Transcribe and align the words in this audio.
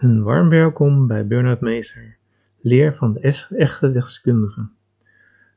Een 0.00 0.22
warm 0.22 0.48
welkom 0.48 1.06
bij 1.06 1.26
Bernard 1.26 1.60
Meester, 1.60 2.16
leer 2.60 2.94
van 2.94 3.12
de 3.12 3.20
echte 3.56 3.92
deskundige. 3.92 4.68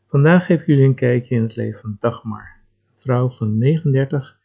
Vandaag 0.08 0.46
geef 0.46 0.62
ik 0.62 0.68
jullie 0.68 0.86
een 0.86 0.96
kijkje 0.96 1.36
in 1.36 1.42
het 1.42 1.56
leven 1.56 1.80
van 1.80 1.98
Dagmar, 2.00 2.60
een 2.96 3.02
vrouw 3.02 3.30
van 3.30 3.58
39, 3.58 4.38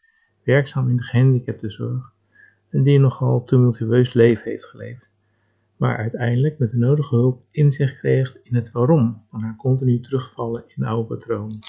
werkzaam 0.43 0.89
in 0.89 0.95
de 0.95 1.03
gehandicaptenzorg 1.03 2.13
en 2.69 2.83
die 2.83 2.95
een 2.95 3.01
nogal 3.01 3.43
tumultueus 3.43 4.13
leven 4.13 4.51
heeft 4.51 4.65
geleefd, 4.65 5.15
maar 5.77 5.97
uiteindelijk 5.97 6.59
met 6.59 6.71
de 6.71 6.77
nodige 6.77 7.15
hulp 7.15 7.43
inzicht 7.51 7.97
kreeg 7.97 8.37
in 8.43 8.55
het 8.55 8.71
waarom 8.71 9.23
van 9.29 9.41
haar 9.41 9.55
continu 9.55 9.99
terugvallen 9.99 10.63
in 10.67 10.83
oude 10.83 11.07
patronen. 11.07 11.59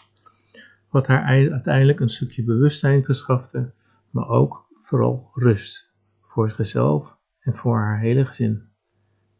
Wat 0.88 1.06
haar 1.06 1.24
ei- 1.24 1.50
uiteindelijk 1.50 2.00
een 2.00 2.08
stukje 2.08 2.44
bewustzijn 2.44 3.04
verschafte, 3.04 3.70
maar 4.10 4.28
ook 4.28 4.66
vooral 4.74 5.30
rust 5.34 5.90
voor 6.20 6.50
zichzelf 6.50 7.18
en 7.40 7.54
voor 7.54 7.78
haar 7.78 7.98
hele 7.98 8.24
gezin. 8.24 8.68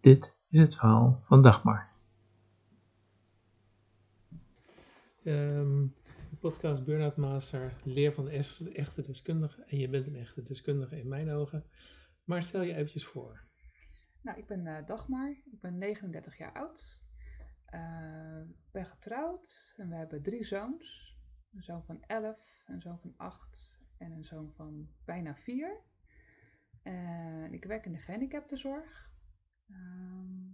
Dit 0.00 0.36
is 0.48 0.60
het 0.60 0.74
verhaal 0.74 1.20
van 1.22 1.42
Dagmar. 1.42 1.88
Ehm, 5.24 5.86
de 6.30 6.36
podcast 6.40 6.84
Burnout 6.84 7.16
Master, 7.16 7.72
leer 7.84 8.12
van 8.12 8.24
de 8.24 8.72
echte 8.72 9.02
deskundige. 9.02 9.62
En 9.62 9.78
je 9.78 9.88
bent 9.88 10.06
een 10.06 10.16
echte 10.16 10.42
deskundige 10.42 11.00
in 11.00 11.08
mijn 11.08 11.30
ogen. 11.30 11.64
Maar 12.24 12.42
stel 12.42 12.62
je 12.62 12.74
eventjes 12.74 13.06
voor. 13.06 13.48
Nou, 14.22 14.38
ik 14.38 14.46
ben 14.46 14.66
eh, 14.66 14.86
Dagmar, 14.86 15.30
ik 15.30 15.60
ben 15.60 15.78
39 15.78 16.38
jaar 16.38 16.52
oud. 16.52 17.00
Eh, 17.64 18.42
ben 18.70 18.86
getrouwd 18.86 19.74
en 19.76 19.88
we 19.88 19.94
hebben 19.94 20.22
drie 20.22 20.44
zoons. 20.44 21.16
Een 21.52 21.62
zoon 21.62 21.84
van 21.84 22.02
11, 22.06 22.62
een 22.66 22.80
zoon 22.80 22.98
van 22.98 23.14
8 23.16 23.78
en 23.98 24.12
een 24.12 24.24
zoon 24.24 24.52
van 24.56 24.88
bijna 25.04 25.36
4. 25.36 25.80
En 26.82 27.52
ik 27.52 27.64
werk 27.64 27.84
in 27.86 27.92
de 27.92 27.98
gehandicaptenzorg. 27.98 29.10
Ehm, 29.68 30.48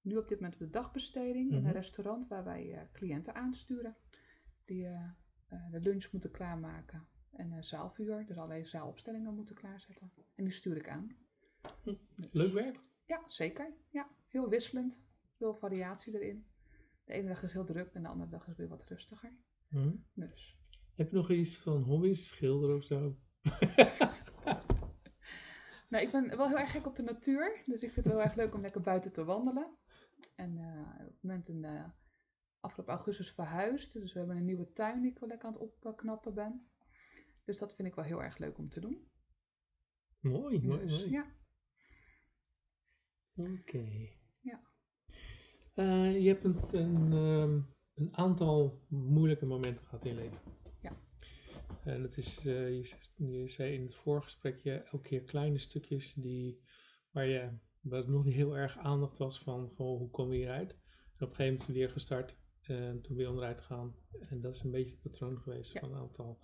nu 0.00 0.16
op 0.16 0.28
dit 0.28 0.40
moment 0.40 0.54
op 0.54 0.60
de 0.66 0.70
dagbesteding 0.70 1.50
in 1.50 1.56
Mhm. 1.58 1.66
een 1.66 1.72
restaurant 1.72 2.28
waar 2.28 2.44
wij 2.44 2.72
eh, 2.72 2.82
cliënten 2.92 3.34
aansturen. 3.34 3.96
Die 4.64 4.86
eh, 4.86 5.10
eh, 5.48 5.70
de 5.70 5.80
lunch 5.80 6.12
moeten 6.12 6.30
klaarmaken 6.30 7.06
en 7.30 7.52
eh 7.52 7.62
zaalvuur, 7.62 8.26
dus 8.26 8.36
allerlei 8.36 8.64
zaalopstellingen 8.64 9.34
moeten 9.34 9.54
klaarzetten. 9.54 10.12
En 10.34 10.44
die 10.44 10.52
stuur 10.52 10.76
ik 10.76 10.88
aan. 10.88 11.16
Leuk 12.30 12.52
werk? 12.52 12.80
Ja, 13.06 13.22
zeker. 13.26 13.72
Ja, 13.90 14.08
heel 14.28 14.48
wisselend. 14.48 15.04
Veel 15.36 15.54
variatie 15.54 16.14
erin. 16.14 16.46
De 17.04 17.12
ene 17.12 17.28
dag 17.28 17.42
is 17.42 17.52
heel 17.52 17.64
druk 17.64 17.92
en 17.94 18.02
de 18.02 18.08
andere 18.08 18.30
dag 18.30 18.48
is 18.48 18.56
weer 18.56 18.68
wat 18.68 18.84
rustiger. 18.84 19.32
Hm. 19.68 19.92
Dus. 20.14 20.58
Heb 20.94 21.10
je 21.10 21.16
nog 21.16 21.30
iets 21.30 21.56
van 21.56 21.82
hobby's, 21.82 22.26
schilderen 22.28 22.76
of 22.76 22.82
zo? 22.84 23.16
Nou, 25.94 26.06
ik 26.06 26.12
ben 26.12 26.36
wel 26.36 26.48
heel 26.48 26.58
erg 26.58 26.70
gek 26.70 26.86
op 26.86 26.96
de 26.96 27.02
natuur. 27.02 27.62
Dus 27.66 27.82
ik 27.82 27.92
vind 27.92 28.06
het 28.06 28.14
wel 28.14 28.22
erg 28.22 28.34
leuk 28.34 28.54
om 28.54 28.60
lekker 28.60 28.80
buiten 28.80 29.12
te 29.12 29.24
wandelen. 29.24 29.76
En 30.34 30.58
eh, 30.58 31.06
op 31.06 31.12
het 31.12 31.22
moment 31.22 31.48
in 31.48 31.64
eh, 31.64 31.84
afgelopen 32.60 32.94
augustus 32.94 33.32
verhuisd. 33.32 33.92
Dus 33.92 34.12
we 34.12 34.18
hebben 34.18 34.36
een 34.36 34.44
nieuwe 34.44 34.72
tuin 34.72 35.00
die 35.00 35.10
ik 35.10 35.18
wel 35.18 35.28
lekker 35.28 35.48
aan 35.48 35.52
het 35.52 35.82
opknappen 35.82 36.34
ben. 36.34 36.68
Dus 37.44 37.58
dat 37.58 37.74
vind 37.74 37.88
ik 37.88 37.94
wel 37.94 38.04
heel 38.04 38.22
erg 38.22 38.38
leuk 38.38 38.58
om 38.58 38.68
te 38.68 38.80
doen. 38.80 39.08
Mooi, 40.20 40.62
mooi, 40.62 40.80
Dus, 40.80 40.98
mooi. 40.98 41.10
ja. 41.10 41.26
Oké. 43.34 44.08
Ja. 44.40 44.60
Eh, 45.74 46.20
je 46.22 46.28
hebt 46.28 46.44
een, 46.44 46.58
een, 46.70 47.12
ehm, 47.12 47.60
een 47.94 48.16
aantal 48.16 48.80
moeilijke 48.88 49.46
momenten 49.46 49.86
gehad 49.86 50.04
in 50.04 50.14
je 50.14 50.20
leven. 50.20 50.38
En 51.84 52.02
dat 52.02 52.16
is, 52.16 52.46
eh, 52.46 52.82
je, 53.16 53.48
zei 53.48 53.74
in 53.74 53.82
het 53.82 53.94
voorgesprekje 53.94 54.72
elke 54.72 55.08
keer 55.08 55.22
kleine 55.22 55.58
stukjes 55.58 56.14
die, 56.14 56.60
waar, 57.10 57.26
je, 57.26 57.50
waar 57.80 57.98
het 57.98 58.08
nog 58.08 58.24
niet 58.24 58.34
heel 58.34 58.56
erg 58.56 58.78
aandacht 58.78 59.18
was 59.18 59.38
van 59.38 59.68
goh, 59.68 59.98
hoe 59.98 60.10
kom 60.10 60.32
je 60.32 60.36
hieruit. 60.36 60.70
En 60.70 61.26
op 61.26 61.28
een 61.30 61.34
gegeven 61.36 61.52
moment 61.52 61.76
weer 61.76 61.90
gestart 61.90 62.36
en 62.60 63.00
toen 63.00 63.16
weer 63.16 63.28
onderuit 63.28 63.60
gaan. 63.60 63.94
En 64.28 64.40
dat 64.40 64.54
is 64.54 64.62
een 64.62 64.70
beetje 64.70 64.90
het 64.90 65.02
patroon 65.02 65.38
geweest 65.38 65.72
Ja. 65.72 65.80
van 65.80 65.92
een 65.92 66.00
aantal 66.00 66.38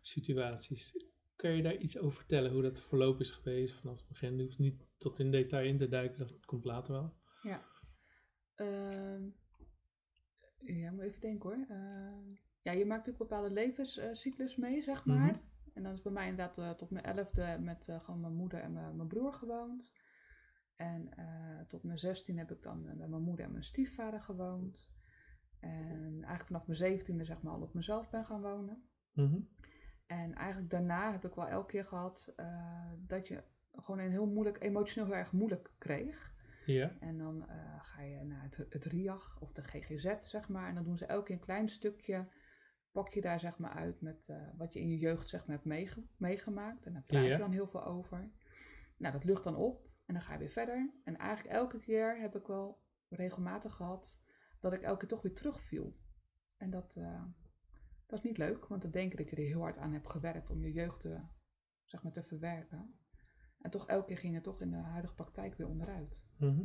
situaties. 0.00 1.04
Kun 1.36 1.50
je 1.50 1.62
daar 1.62 1.76
iets 1.76 1.98
over 1.98 2.16
vertellen, 2.16 2.52
hoe 2.52 2.62
dat 2.62 2.80
verloop 2.80 3.20
is 3.20 3.30
geweest 3.30 3.74
vanaf 3.74 3.98
het 3.98 4.08
begin? 4.08 4.36
Je 4.36 4.42
hoeft 4.42 4.58
niet 4.58 4.86
tot 4.98 5.18
in 5.18 5.30
detail 5.30 5.66
in 5.68 5.78
te 5.78 5.88
duiken, 5.88 6.18
dat 6.18 6.44
komt 6.44 6.64
later 6.64 6.92
wel. 6.92 7.16
Ja. 7.42 7.64
Ehm, 8.54 9.28
ja, 10.58 10.90
moet 10.90 11.02
even 11.02 11.20
denken 11.20 11.50
hoor. 11.50 11.66
Ehm, 11.68 12.34
ja, 12.66 12.72
je 12.72 12.86
maakt 12.86 13.06
natuurlijk 13.06 13.30
bepaalde 13.30 13.54
levenscyclus 13.54 14.56
mee, 14.56 14.82
zeg 14.82 15.04
maar. 15.04 15.32
Mhm. 15.32 15.40
En 15.74 15.82
dan 15.82 15.92
is 15.92 16.02
bij 16.02 16.12
mij 16.12 16.28
inderdaad 16.28 16.58
eh, 16.58 16.70
tot 16.70 16.90
mijn 16.90 17.04
elfde 17.04 17.56
met 17.60 17.88
eh, 17.88 18.00
gewoon 18.00 18.20
mijn 18.20 18.34
moeder 18.34 18.60
en 18.60 18.72
mijn, 18.72 18.96
mijn 18.96 19.08
broer 19.08 19.32
gewoond. 19.32 19.92
En 20.76 21.12
eh, 21.16 21.60
tot 21.66 21.82
mijn 21.82 21.98
zestien 21.98 22.38
heb 22.38 22.50
ik 22.50 22.62
dan 22.62 22.84
met 22.84 23.08
mijn 23.08 23.22
moeder 23.22 23.44
en 23.44 23.50
mijn 23.52 23.64
stiefvader 23.64 24.20
gewoond. 24.20 24.94
En 25.60 26.12
eigenlijk 26.12 26.46
vanaf 26.46 26.66
mijn 26.66 26.78
zeventiende 26.78 27.24
zeg 27.24 27.42
maar 27.42 27.52
al 27.52 27.62
op 27.62 27.74
mezelf 27.74 28.10
ben 28.10 28.24
gaan 28.24 28.42
wonen. 28.42 28.88
Mhm. 29.12 29.40
En 30.06 30.34
eigenlijk 30.34 30.70
daarna 30.70 31.12
heb 31.12 31.24
ik 31.24 31.34
wel 31.34 31.48
elke 31.48 31.70
keer 31.70 31.84
gehad 31.84 32.32
eh, 32.36 32.92
dat 33.06 33.28
je 33.28 33.42
gewoon 33.72 33.98
een 33.98 34.10
heel 34.10 34.26
moeilijk, 34.26 34.62
emotioneel 34.62 35.10
heel 35.10 35.18
erg 35.18 35.32
moeilijk 35.32 35.70
kreeg. 35.78 36.34
Ja. 36.66 36.96
En 37.00 37.18
dan 37.18 37.46
ga 37.80 38.02
je 38.02 38.24
naar 38.24 38.42
het, 38.42 38.66
het 38.68 38.84
RIAG 38.84 39.40
of 39.40 39.52
de 39.52 39.62
GGZ, 39.62 40.14
zeg 40.20 40.48
maar. 40.48 40.68
En 40.68 40.74
dan 40.74 40.84
doen 40.84 40.98
ze 40.98 41.06
elke 41.06 41.24
keer 41.24 41.34
een 41.34 41.40
klein 41.40 41.68
stukje, 41.68 42.28
pak 43.02 43.08
je 43.08 43.20
daar 43.20 43.40
zeg 43.40 43.58
maar 43.58 43.70
uit 43.70 44.00
met 44.00 44.28
eh, 44.28 44.36
wat 44.56 44.72
je 44.72 44.80
in 44.80 44.88
je 44.88 44.98
jeugd 44.98 45.28
zeg 45.28 45.40
maar 45.46 45.54
hebt 45.56 45.68
meege- 45.68 46.06
meegemaakt. 46.16 46.86
En 46.86 46.92
daar 46.92 47.02
praat 47.02 47.24
Ja. 47.24 47.30
je 47.30 47.36
dan 47.38 47.52
heel 47.52 47.66
veel 47.66 47.84
over. 47.84 48.30
Nou, 48.96 49.12
dat 49.12 49.24
lucht 49.24 49.44
dan 49.44 49.56
op 49.56 49.88
en 50.06 50.14
dan 50.14 50.22
ga 50.22 50.32
je 50.32 50.38
weer 50.38 50.50
verder. 50.50 50.90
En 51.04 51.16
eigenlijk 51.16 51.54
elke 51.56 51.78
keer 51.80 52.18
heb 52.20 52.36
ik 52.36 52.46
wel 52.46 52.82
regelmatig 53.08 53.72
gehad 53.74 54.22
dat 54.60 54.72
ik 54.72 54.82
elke 54.82 54.98
keer 54.98 55.08
toch 55.08 55.22
weer 55.22 55.34
terugviel. 55.34 55.96
En 56.56 56.70
dat, 56.70 56.96
eh, 56.96 57.22
dat 58.06 58.18
is 58.18 58.24
niet 58.24 58.38
leuk, 58.38 58.66
want 58.66 58.82
dan 58.82 58.90
denk 58.90 59.10
je 59.10 59.16
dat 59.16 59.30
je 59.30 59.36
er 59.36 59.42
heel 59.42 59.60
hard 59.60 59.78
aan 59.78 59.92
hebt 59.92 60.10
gewerkt 60.10 60.50
om 60.50 60.60
je 60.62 60.72
jeugd 60.72 61.00
te, 61.00 61.20
zeg 61.84 62.02
maar, 62.02 62.12
te 62.12 62.22
verwerken. 62.22 62.94
En 63.60 63.70
toch 63.70 63.86
elke 63.88 64.06
keer 64.06 64.18
ging 64.18 64.34
het 64.34 64.42
toch 64.44 64.60
in 64.60 64.70
de 64.70 64.76
huidige 64.76 65.14
praktijk 65.14 65.54
weer 65.56 65.68
onderuit. 65.68 66.22
Mhm. 66.38 66.64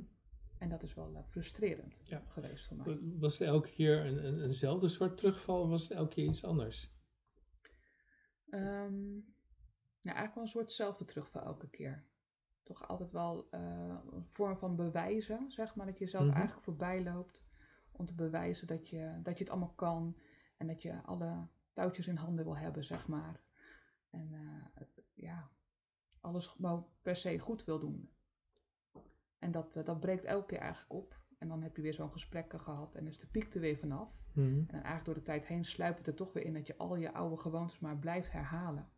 En 0.62 0.70
dat 0.70 0.84
is 0.84 0.94
wel 0.94 1.16
eh, 1.16 1.24
frustrerend 1.24 2.02
Ja. 2.06 2.24
geweest 2.28 2.66
voor 2.68 2.78
mij. 2.78 2.98
Was 3.20 3.38
het 3.38 3.48
elke 3.48 3.70
keer 3.70 4.06
een, 4.06 4.26
een, 4.26 4.44
eenzelfde 4.44 4.88
soort 4.88 5.18
terugval 5.18 5.62
of 5.62 5.70
was 5.70 5.82
het 5.82 5.92
elke 5.92 6.14
keer 6.14 6.26
iets 6.26 6.44
anders? 6.46 6.94
Ehm, 8.50 9.16
ja, 10.02 10.14
eigenlijk 10.14 10.34
wel 10.36 10.44
een 10.44 10.50
soortzelfde 10.50 11.06
terugval 11.06 11.42
elke 11.44 11.70
keer. 11.70 12.06
Toch 12.64 12.88
altijd 12.88 13.12
wel 13.12 13.48
eh, 13.52 13.98
een 14.12 14.26
vorm 14.26 14.58
van 14.58 14.76
bewijzen, 14.76 15.52
zeg 15.52 15.76
maar. 15.76 15.86
Dat 15.86 15.98
je 15.98 16.04
jezelf 16.04 16.26
Mhm. 16.26 16.36
eigenlijk 16.36 16.64
voorbij 16.66 17.04
loopt 17.04 17.46
om 17.92 18.06
te 18.06 18.16
bewijzen 18.16 18.68
dat 18.68 18.90
je, 18.90 19.20
dat 19.24 19.38
je 19.38 19.44
het 19.44 19.50
allemaal 19.54 19.74
kan. 19.76 20.18
En 20.58 20.68
dat 20.68 20.82
je 20.82 21.02
alle 21.04 21.48
touwtjes 21.74 22.08
in 22.08 22.16
handen 22.16 22.46
wil 22.46 22.58
hebben, 22.58 22.84
zeg 22.84 23.08
maar. 23.08 23.42
En 24.10 24.34
eh, 24.34 24.88
ja, 25.14 25.52
alles 26.20 26.48
gewoon 26.48 26.88
per 27.02 27.16
se 27.16 27.40
goed 27.40 27.64
wil 27.64 27.80
doen. 27.80 28.10
En 29.41 29.52
dat, 29.52 29.75
eh, 29.75 29.85
dat 29.85 30.00
breekt 30.00 30.25
elke 30.25 30.46
keer 30.46 30.57
eigenlijk 30.59 30.94
op. 30.94 31.19
En 31.38 31.47
dan 31.47 31.62
heb 31.62 31.75
je 31.75 31.81
weer 31.81 31.94
zo'n 31.94 32.12
gesprek 32.12 32.53
gehad 32.62 32.96
en 32.96 33.07
is 33.07 33.18
de 33.18 33.28
piek 33.28 33.53
er 33.53 33.62
weer 33.62 33.78
vanaf. 33.78 34.09
Mhm. 34.34 34.47
En 34.47 34.66
dan 34.66 34.74
eigenlijk 34.74 35.06
door 35.06 35.13
de 35.13 35.22
tijd 35.24 35.47
heen 35.47 35.63
sluipt 35.66 35.97
het 35.97 36.07
er 36.07 36.13
toch 36.16 36.34
weer 36.34 36.46
in 36.46 36.53
dat 36.53 36.68
je 36.68 36.78
al 36.78 36.96
je 36.96 37.13
oude 37.13 37.38
gewoontes 37.38 37.79
maar 37.79 38.00
blijft 38.00 38.31
herhalen. 38.31 38.90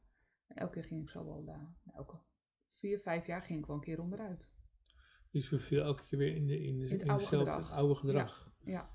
En 0.47 0.55
elke 0.55 0.73
keer 0.73 0.83
ging 0.83 1.01
ik 1.01 1.09
zo 1.09 1.25
wel, 1.25 1.43
nou, 1.43 1.59
elke 1.93 2.17
vier, 2.73 2.99
vijf 2.99 3.25
jaar 3.27 3.41
ging 3.41 3.59
ik 3.59 3.65
wel 3.65 3.75
een 3.75 3.81
keer 3.81 4.01
onderuit. 4.01 4.51
Dus 5.31 5.49
we 5.49 5.59
viel 5.59 5.83
elke 5.83 6.03
keer 6.05 6.19
weer 6.19 6.35
in, 6.35 6.47
de, 6.47 6.63
in, 6.63 6.77
de, 6.79 6.85
In 6.85 6.91
het 6.91 7.01
in 7.01 7.09
oude 7.09 7.23
hetzelfde 7.23 7.51
gedrag. 7.51 7.71
oude 7.71 7.95
gedrag. 7.95 8.51
Ja, 8.65 8.89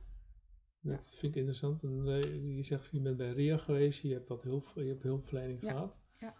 Dat 0.80 1.00
vind 1.10 1.22
ik 1.32 1.34
interessant. 1.34 1.82
En, 1.82 2.06
eh, 2.06 2.56
je 2.56 2.62
zegt, 2.62 2.91
je 2.91 3.00
bent 3.00 3.16
bij 3.16 3.32
RIA 3.32 3.56
geweest, 3.56 4.03
je 4.03 4.12
hebt 4.12 4.28
wat 4.28 4.42
hulp, 4.42 4.72
je 4.75 4.84
hebt 4.88 5.03
hulpverlening 5.03 5.62
Ja, 5.62 5.70
gehad. 5.70 5.97
ja. 6.19 6.34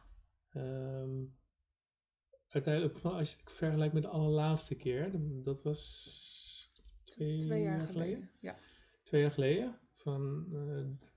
Ehm, 0.49 1.25
uiteindelijk, 2.49 2.99
van, 2.99 3.13
als 3.13 3.31
je 3.33 3.37
het 3.41 3.53
vergelijkt 3.53 3.95
met 3.95 4.03
de 4.03 4.09
allerlaatste 4.09 4.75
keer, 4.75 5.11
dat 5.45 5.63
was 5.63 6.73
twee, 7.05 7.39
twee 7.39 7.63
jaar 7.63 7.81
geleden. 7.81 8.31
Ja. 8.41 8.57
Twee 9.03 9.21
jaar 9.21 9.31
geleden. 9.31 9.79
Van, 9.95 10.47
eh, 10.53 11.09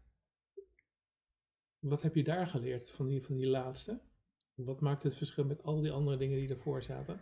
wat 1.80 2.02
heb 2.02 2.16
je 2.16 2.24
daar 2.24 2.48
geleerd 2.48 2.90
van 2.90 3.08
die, 3.08 3.24
van 3.24 3.36
die 3.36 3.48
laatste? 3.48 4.02
Wat 4.54 4.82
maakt 4.82 5.04
het 5.04 5.16
verschil 5.16 5.46
met 5.46 5.64
al 5.64 5.82
die 5.82 5.92
andere 5.92 6.18
dingen 6.18 6.38
die 6.38 6.50
ervoor 6.50 6.82
zaten? 6.84 7.20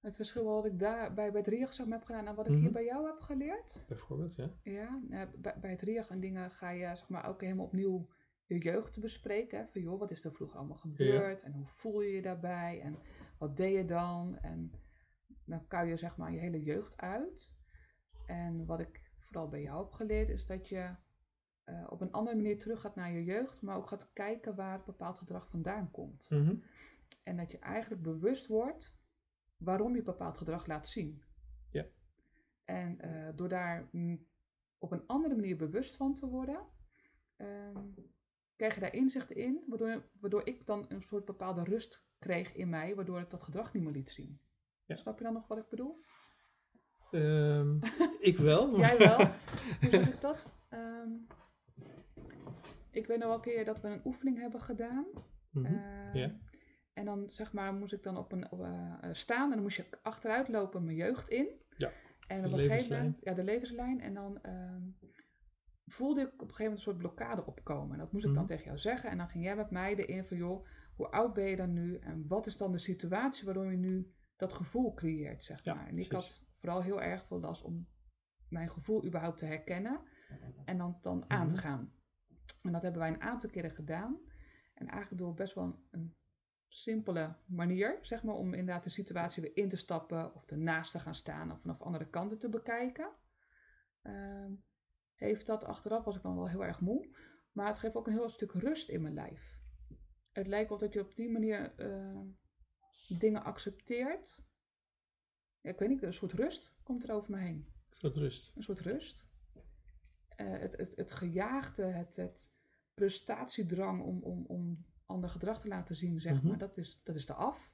Het 0.00 0.16
verschil 0.16 0.44
wat 0.44 0.64
ik 0.64 0.78
daar 0.78 1.14
bij, 1.14 1.30
bij 1.30 1.40
het 1.40 1.48
RIAG 1.50 1.76
heb 1.76 2.04
gedaan 2.04 2.26
en 2.26 2.34
wat 2.34 2.46
ik 2.46 2.52
Mhm. 2.52 2.60
hier 2.60 2.72
bij 2.72 2.84
jou 2.84 3.06
heb 3.06 3.20
geleerd. 3.20 3.84
Bijvoorbeeld, 3.88 4.34
ja. 4.34 4.50
Ja, 4.62 5.02
eh, 5.10 5.22
bij, 5.38 5.56
bij 5.60 5.70
het 5.70 5.82
RIAG 5.82 6.08
en 6.10 6.20
dingen 6.20 6.50
ga 6.50 6.70
je 6.70 6.80
zeg 6.86 7.08
maar 7.08 7.28
ook 7.28 7.40
helemaal 7.40 7.64
opnieuw 7.64 8.08
je 8.52 8.58
jeugd 8.58 8.92
te 8.92 9.00
bespreken. 9.00 9.58
Hè? 9.58 9.66
Van 9.66 9.82
joh, 9.82 9.98
wat 9.98 10.10
is 10.10 10.24
er 10.24 10.32
vroeger 10.32 10.58
allemaal 10.58 10.76
gebeurd 10.76 11.42
en 11.42 11.52
hoe 11.52 11.66
voel 11.66 12.00
je 12.00 12.14
je 12.14 12.22
daarbij 12.22 12.80
en 12.80 12.98
wat 13.38 13.56
deed 13.56 13.76
je 13.76 13.84
dan? 13.84 14.38
En 14.38 14.72
dan 15.44 15.66
kan 15.66 15.86
je 15.86 15.96
zeg 15.96 16.16
maar 16.16 16.32
je 16.32 16.38
hele 16.38 16.62
jeugd 16.62 16.96
uit. 16.96 17.54
En 18.26 18.66
wat 18.66 18.80
ik 18.80 19.10
vooral 19.18 19.48
bij 19.48 19.62
jou 19.62 19.82
heb 19.84 19.92
geleerd 19.92 20.28
is 20.28 20.46
dat 20.46 20.68
je 20.68 20.94
eh, 21.64 21.86
op 21.88 22.00
een 22.00 22.12
andere 22.12 22.36
manier 22.36 22.58
terug 22.58 22.80
gaat 22.80 22.96
naar 22.96 23.12
je 23.12 23.24
jeugd, 23.24 23.62
maar 23.62 23.76
ook 23.76 23.88
gaat 23.88 24.12
kijken 24.12 24.54
waar 24.54 24.84
bepaald 24.84 25.18
gedrag 25.18 25.50
vandaan 25.50 25.90
komt. 25.90 26.30
Mhm. 26.30 26.54
En 27.22 27.36
dat 27.36 27.50
je 27.50 27.58
eigenlijk 27.58 28.02
bewust 28.02 28.46
wordt 28.46 28.94
waarom 29.56 29.94
je 29.94 30.02
bepaald 30.02 30.38
gedrag 30.38 30.66
laat 30.66 30.88
zien. 30.88 31.22
Ja. 31.70 31.86
En 32.64 33.00
eh, 33.00 33.36
door 33.36 33.48
daar 33.48 33.88
mm, 33.92 34.26
op 34.78 34.92
een 34.92 35.06
andere 35.06 35.34
manier 35.34 35.56
bewust 35.56 35.96
van 35.96 36.14
te 36.14 36.26
worden, 36.26 36.66
ehm, 37.36 37.88
je 38.56 38.80
daar 38.80 38.94
inzichten 38.94 39.36
in, 39.36 39.64
waardoor, 39.66 40.02
waardoor 40.20 40.46
ik 40.46 40.66
dan 40.66 40.84
een 40.88 41.02
soort 41.02 41.24
bepaalde 41.24 41.64
rust 41.64 42.04
kreeg 42.18 42.54
in 42.54 42.68
mij, 42.68 42.94
waardoor 42.94 43.20
ik 43.20 43.30
dat 43.30 43.42
gedrag 43.42 43.72
niet 43.74 43.82
meer 43.82 43.92
liet 43.92 44.10
zien. 44.10 44.40
Ja. 44.84 44.96
Snap 44.96 45.18
je 45.18 45.24
dan 45.24 45.32
nog 45.32 45.46
wat 45.46 45.58
ik 45.58 45.68
bedoel? 45.68 46.00
Ehm, 47.10 47.76
ik 48.30 48.38
wel. 48.38 48.70
maar- 48.70 48.80
Jij 48.80 48.98
wel? 48.98 49.16
Hoe 49.80 49.90
zeg 49.90 50.12
ik 50.14 50.20
dat? 50.20 50.54
Ehm, 50.68 51.10
ik 52.90 53.06
weet 53.06 53.18
nog 53.18 53.26
wel 53.26 53.34
een 53.36 53.40
keer 53.42 53.64
dat 53.64 53.80
we 53.80 53.88
een 53.88 54.00
oefening 54.04 54.38
hebben 54.38 54.60
gedaan. 54.60 55.06
Ja. 56.12 56.40
En 56.92 57.04
dan 57.04 57.30
zeg 57.30 57.52
maar 57.52 57.74
moest 57.74 57.92
ik 57.92 58.02
dan 58.02 58.16
op 58.16 58.32
een 58.32 58.50
op, 58.50 58.60
eh, 58.60 58.94
staan 59.12 59.44
en 59.48 59.50
dan 59.54 59.62
moest 59.62 59.76
je 59.76 59.84
achteruit 60.02 60.48
lopen 60.48 60.84
mijn 60.84 60.96
jeugd 60.96 61.28
in. 61.28 61.48
Ja, 61.76 61.92
En 62.28 62.42
de 62.42 62.46
op 62.48 62.52
een 62.52 62.58
gegeven 62.58 62.96
moment, 62.96 63.18
ja, 63.22 63.34
de 63.34 63.44
levenslijn. 63.44 64.00
En 64.00 64.14
dan 64.14 64.38
voelde 65.86 66.20
ik 66.20 66.26
op 66.32 66.32
een 66.32 66.38
gegeven 66.54 66.64
moment 66.64 66.78
een 66.86 66.92
soort 66.92 66.98
blokkade 66.98 67.46
opkomen. 67.46 67.92
En 67.92 67.98
dat 67.98 68.12
moest 68.12 68.24
ik 68.24 68.34
dan 68.34 68.42
Mhm. 68.42 68.52
tegen 68.52 68.64
jou 68.66 68.78
zeggen. 68.78 69.10
En 69.10 69.18
dan 69.18 69.28
ging 69.28 69.44
jij 69.44 69.56
met 69.56 69.70
mij 69.70 69.96
erin 69.96 70.24
van, 70.24 70.36
joh, 70.36 70.66
hoe 70.96 71.10
oud 71.10 71.34
ben 71.34 71.44
je 71.44 71.56
dan 71.56 71.72
nu? 71.72 71.96
En 71.98 72.26
wat 72.28 72.46
is 72.46 72.56
dan 72.56 72.72
de 72.72 72.78
situatie 72.78 73.44
waardoor 73.44 73.70
je 73.70 73.76
nu 73.76 74.12
dat 74.36 74.52
gevoel 74.52 74.94
creëert, 74.94 75.44
zeg 75.44 75.64
Ja, 75.64 75.74
maar. 75.74 75.86
En 75.86 75.98
ik 75.98 76.08
precies. 76.08 76.38
had 76.38 76.48
vooral 76.58 76.82
heel 76.82 77.02
erg 77.02 77.26
veel 77.26 77.40
last 77.40 77.62
om 77.64 77.88
mijn 78.48 78.70
gevoel 78.70 79.04
überhaupt 79.04 79.38
te 79.38 79.46
herkennen 79.46 80.00
en 80.64 80.78
dan, 80.78 80.98
dan 81.00 81.30
aan 81.30 81.48
te 81.48 81.54
Mhm. 81.54 81.64
gaan. 81.64 81.92
En 82.62 82.72
dat 82.72 82.82
hebben 82.82 83.00
wij 83.00 83.10
een 83.10 83.22
aantal 83.22 83.50
keren 83.50 83.70
gedaan. 83.70 84.18
En 84.74 84.88
eigenlijk 84.88 85.22
door 85.22 85.34
best 85.34 85.54
wel 85.54 85.64
een, 85.64 85.86
een 85.90 86.16
simpele 86.68 87.36
manier, 87.46 87.98
zeg 88.02 88.22
maar, 88.22 88.34
om 88.34 88.54
inderdaad 88.54 88.84
de 88.84 88.90
situatie 88.90 89.42
weer 89.42 89.56
in 89.56 89.68
te 89.68 89.76
stappen 89.76 90.34
of 90.34 90.50
ernaast 90.50 90.92
te 90.92 90.98
gaan 91.00 91.14
staan 91.14 91.50
of 91.52 91.60
vanaf 91.60 91.80
andere 91.80 92.08
kanten 92.08 92.38
te 92.38 92.48
bekijken. 92.48 93.10
Ehm, 94.02 94.52
heeft 95.22 95.46
dat 95.46 95.64
achteraf, 95.64 96.04
was 96.04 96.16
ik 96.16 96.22
dan 96.22 96.36
wel 96.36 96.48
heel 96.48 96.64
erg 96.64 96.80
moe, 96.80 97.08
maar 97.52 97.66
het 97.66 97.78
geeft 97.78 97.94
ook 97.94 98.06
een 98.06 98.12
heel 98.12 98.28
stuk 98.28 98.52
rust 98.52 98.88
in 98.88 99.02
mijn 99.02 99.14
lijf. 99.14 99.60
Het 100.32 100.46
lijkt 100.46 100.68
wel 100.68 100.78
dat 100.78 100.92
je 100.92 101.00
op 101.00 101.14
die 101.14 101.30
manier 101.30 101.74
eh, 101.76 102.20
dingen 103.18 103.44
accepteert. 103.44 104.42
Ja, 105.60 105.70
ik 105.70 105.78
weet 105.78 105.88
niet, 105.88 106.02
een 106.02 106.12
soort 106.14 106.32
rust 106.32 106.74
komt 106.82 107.04
er 107.08 107.14
over 107.14 107.30
me 107.30 107.38
heen 107.38 107.66
Een 107.90 107.96
soort 107.96 108.16
rust. 108.16 108.52
een 108.56 108.62
soort 108.62 108.80
rust. 108.80 109.24
Eh, 110.28 110.46
het, 110.58 110.76
het, 110.76 110.96
het 110.96 111.12
gejaagde, 111.12 111.82
het, 111.84 112.16
het 112.16 112.50
prestatiedrang 112.94 114.02
om, 114.02 114.22
om, 114.22 114.44
om 114.46 114.84
ander 115.06 115.30
gedrag 115.30 115.60
te 115.60 115.68
laten 115.68 115.96
zien, 115.96 116.20
zeg 116.20 116.32
Mhm. 116.34 116.46
maar, 116.48 116.58
dat 116.58 116.76
is, 116.76 117.00
dat 117.02 117.14
is 117.14 117.28
eraf. 117.28 117.70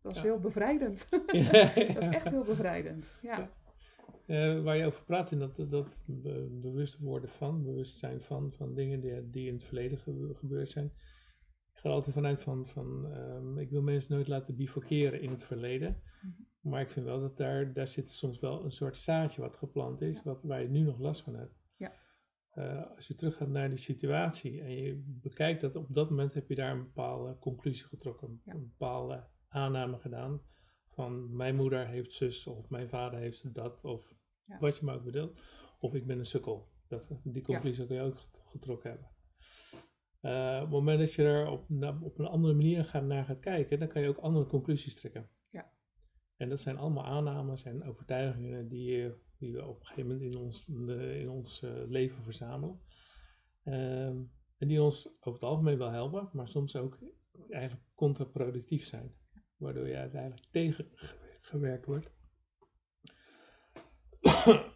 Dat 0.00 0.12
is 0.12 0.18
Ja. 0.18 0.24
heel 0.24 0.38
bevrijdend. 0.40 1.10
Dat 1.10 1.34
is 1.34 2.06
echt 2.08 2.28
heel 2.28 2.44
bevrijdend. 2.44 3.06
Ja. 3.22 3.38
Ja. 3.38 3.50
Eh, 4.26 4.62
waar 4.62 4.76
je 4.76 4.86
over 4.86 5.04
praat, 5.04 5.30
in 5.30 5.38
dat, 5.38 5.64
dat 5.68 6.02
be- 6.06 6.48
bewust 6.60 6.98
worden 6.98 7.28
van, 7.28 7.62
bewustzijn 7.64 8.20
van, 8.20 8.52
van 8.52 8.74
dingen 8.74 9.00
die, 9.00 9.30
die 9.30 9.46
in 9.46 9.54
het 9.54 9.64
verleden 9.64 9.98
gebe- 9.98 10.34
gebeurd 10.34 10.68
zijn. 10.70 10.86
Ik 11.72 11.82
ga 11.82 11.88
er 11.88 11.94
altijd 11.94 12.14
vanuit 12.14 12.42
van, 12.42 12.66
van 12.66 13.06
ehm, 13.12 13.58
ik 13.58 13.70
wil 13.70 13.82
mensen 13.82 14.14
nooit 14.14 14.28
laten 14.28 14.56
bivakeren 14.56 15.20
in 15.20 15.30
het 15.30 15.44
verleden. 15.44 16.02
Mhm. 16.22 16.32
Maar 16.60 16.80
ik 16.80 16.90
vind 16.90 17.06
wel 17.06 17.20
dat 17.20 17.36
daar, 17.36 17.72
daar 17.72 17.86
zit 17.88 18.10
soms 18.10 18.38
wel 18.40 18.64
een 18.64 18.70
soort 18.70 18.96
zaadje 18.98 19.40
wat 19.40 19.56
geplant 19.56 20.00
is, 20.00 20.14
Ja. 20.16 20.22
wat, 20.24 20.42
waar 20.42 20.62
je 20.62 20.68
nu 20.68 20.80
nog 20.80 20.98
last 20.98 21.22
van 21.22 21.34
hebt. 21.34 21.54
Ja. 21.76 21.92
Eh, 22.50 22.90
als 22.96 23.06
je 23.08 23.14
teruggaat 23.14 23.48
naar 23.48 23.68
die 23.68 23.78
situatie 23.78 24.60
en 24.60 24.70
je 24.76 25.02
bekijkt 25.06 25.60
dat 25.60 25.76
op 25.76 25.92
dat 25.92 26.10
moment 26.10 26.34
heb 26.34 26.48
je 26.48 26.54
daar 26.54 26.72
een 26.72 26.82
bepaalde 26.82 27.38
conclusie 27.38 27.84
getrokken, 27.86 28.40
Ja. 28.44 28.54
een 28.54 28.68
bepaalde 28.68 29.26
aanname 29.48 29.98
gedaan 29.98 30.40
van 30.96 31.36
mijn 31.36 31.56
moeder 31.56 31.86
heeft 31.88 32.12
zus 32.12 32.46
of 32.46 32.68
mijn 32.70 32.88
vader 32.88 33.18
heeft 33.18 33.54
dat 33.54 33.84
of 33.84 34.14
Ja. 34.44 34.58
wat 34.58 34.76
je 34.76 34.84
maar 34.84 34.94
ook 34.94 35.04
bedoelt. 35.04 35.40
Of 35.78 35.94
ik 35.94 36.06
ben 36.06 36.18
een 36.18 36.26
sukkel. 36.26 36.68
Dat, 36.88 37.08
die 37.24 37.42
conclusie 37.42 37.86
kun 37.86 37.96
je 37.96 38.02
ook 38.02 38.18
get- 38.18 38.42
getrokken 38.46 38.90
hebben. 38.90 39.08
Eh, 40.20 40.54
op 40.56 40.60
het 40.60 40.70
moment 40.70 40.98
dat 40.98 41.12
je 41.12 41.22
er 41.24 41.46
op, 41.48 41.70
op 42.02 42.18
een 42.18 42.26
andere 42.26 42.54
manier 42.54 42.84
gaat, 42.84 43.02
naar 43.04 43.24
gaat 43.24 43.40
kijken, 43.40 43.78
dan 43.78 43.88
kan 43.88 44.02
je 44.02 44.08
ook 44.08 44.16
andere 44.18 44.46
conclusies 44.46 44.94
trekken. 44.94 45.28
Ja. 45.50 45.72
En 46.36 46.48
dat 46.48 46.60
zijn 46.60 46.76
allemaal 46.76 47.04
aannames 47.04 47.64
en 47.64 47.84
overtuigingen 47.84 48.68
die, 48.68 48.90
je- 48.96 49.14
die 49.38 49.52
we 49.52 49.64
op 49.66 49.80
een 49.80 49.86
gegeven 49.86 50.10
moment 50.12 50.34
in 50.34 50.40
ons, 50.40 50.68
in 51.20 51.28
ons 51.30 51.62
eh, 51.62 51.72
leven 51.88 52.22
verzamelen. 52.22 52.80
Ehm, 53.64 54.22
en 54.58 54.68
die 54.68 54.82
ons 54.82 55.06
over 55.20 55.32
het 55.32 55.42
algemeen 55.50 55.78
wel 55.78 55.90
helpen, 55.90 56.28
maar 56.32 56.48
soms 56.48 56.76
ook 56.76 56.98
eigenlijk 57.48 57.82
contraproductief 57.94 58.84
zijn. 58.84 59.14
Waardoor 59.56 59.88
je 59.88 59.96
uiteindelijk 59.96 60.46
tegengewerkt 60.50 61.86
wordt. 61.86 62.10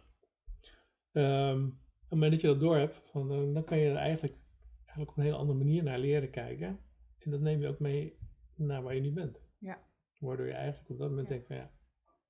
Ehm, 1.11 1.65
op 1.65 1.71
het 1.99 2.09
moment 2.09 2.31
dat 2.31 2.41
je 2.41 2.47
dat 2.47 2.59
door 2.59 2.77
hebt, 2.77 2.95
van, 2.95 3.31
eh, 3.31 3.53
dan 3.53 3.63
kan 3.63 3.77
je 3.77 3.89
er 3.89 3.95
eigenlijk, 3.95 4.37
eigenlijk 4.85 5.09
op 5.11 5.17
een 5.17 5.23
hele 5.23 5.35
andere 5.37 5.57
manier 5.57 5.83
naar 5.83 5.99
leren 5.99 6.29
kijken. 6.31 6.79
En 7.19 7.31
dat 7.31 7.39
neem 7.39 7.61
je 7.61 7.67
ook 7.67 7.79
mee 7.79 8.17
naar 8.55 8.83
waar 8.83 8.95
je 8.95 9.01
nu 9.01 9.11
bent. 9.13 9.39
Ja. 9.57 9.79
Waardoor 10.17 10.45
je 10.45 10.53
eigenlijk 10.53 10.89
op 10.89 10.97
dat 10.97 11.09
moment 11.09 11.27
Ja. 11.27 11.33
denkt 11.33 11.47
van 11.47 11.55
ja, 11.55 11.71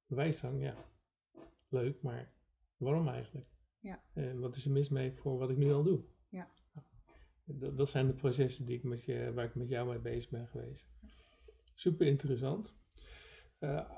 wijsdrang, 0.06 0.62
ja, 0.62 0.76
leuk, 1.70 2.02
maar 2.02 2.34
waarom 2.78 3.08
eigenlijk? 3.08 3.48
Ja. 3.80 4.04
En 4.14 4.40
wat 4.40 4.56
is 4.56 4.66
er 4.66 4.72
mis 4.72 4.90
mee 4.90 5.14
voor 5.14 5.38
wat 5.38 5.50
ik 5.50 5.58
nu 5.58 5.72
al 5.72 5.84
doe? 5.84 6.04
Ja. 6.30 6.52
Dat, 7.46 7.78
dat 7.78 7.90
zijn 7.90 8.08
de 8.08 8.14
processen 8.14 8.66
die 8.66 8.78
ik 8.78 8.84
met 8.84 9.04
je, 9.04 9.34
waar 9.34 9.46
ik 9.46 9.56
met 9.56 9.70
jou 9.70 9.90
mee 9.90 10.00
bezig 10.00 10.30
ben 10.30 10.48
geweest. 10.48 10.90
Super 11.82 12.08
interessant. 12.08 12.74
Eh, 13.60 13.90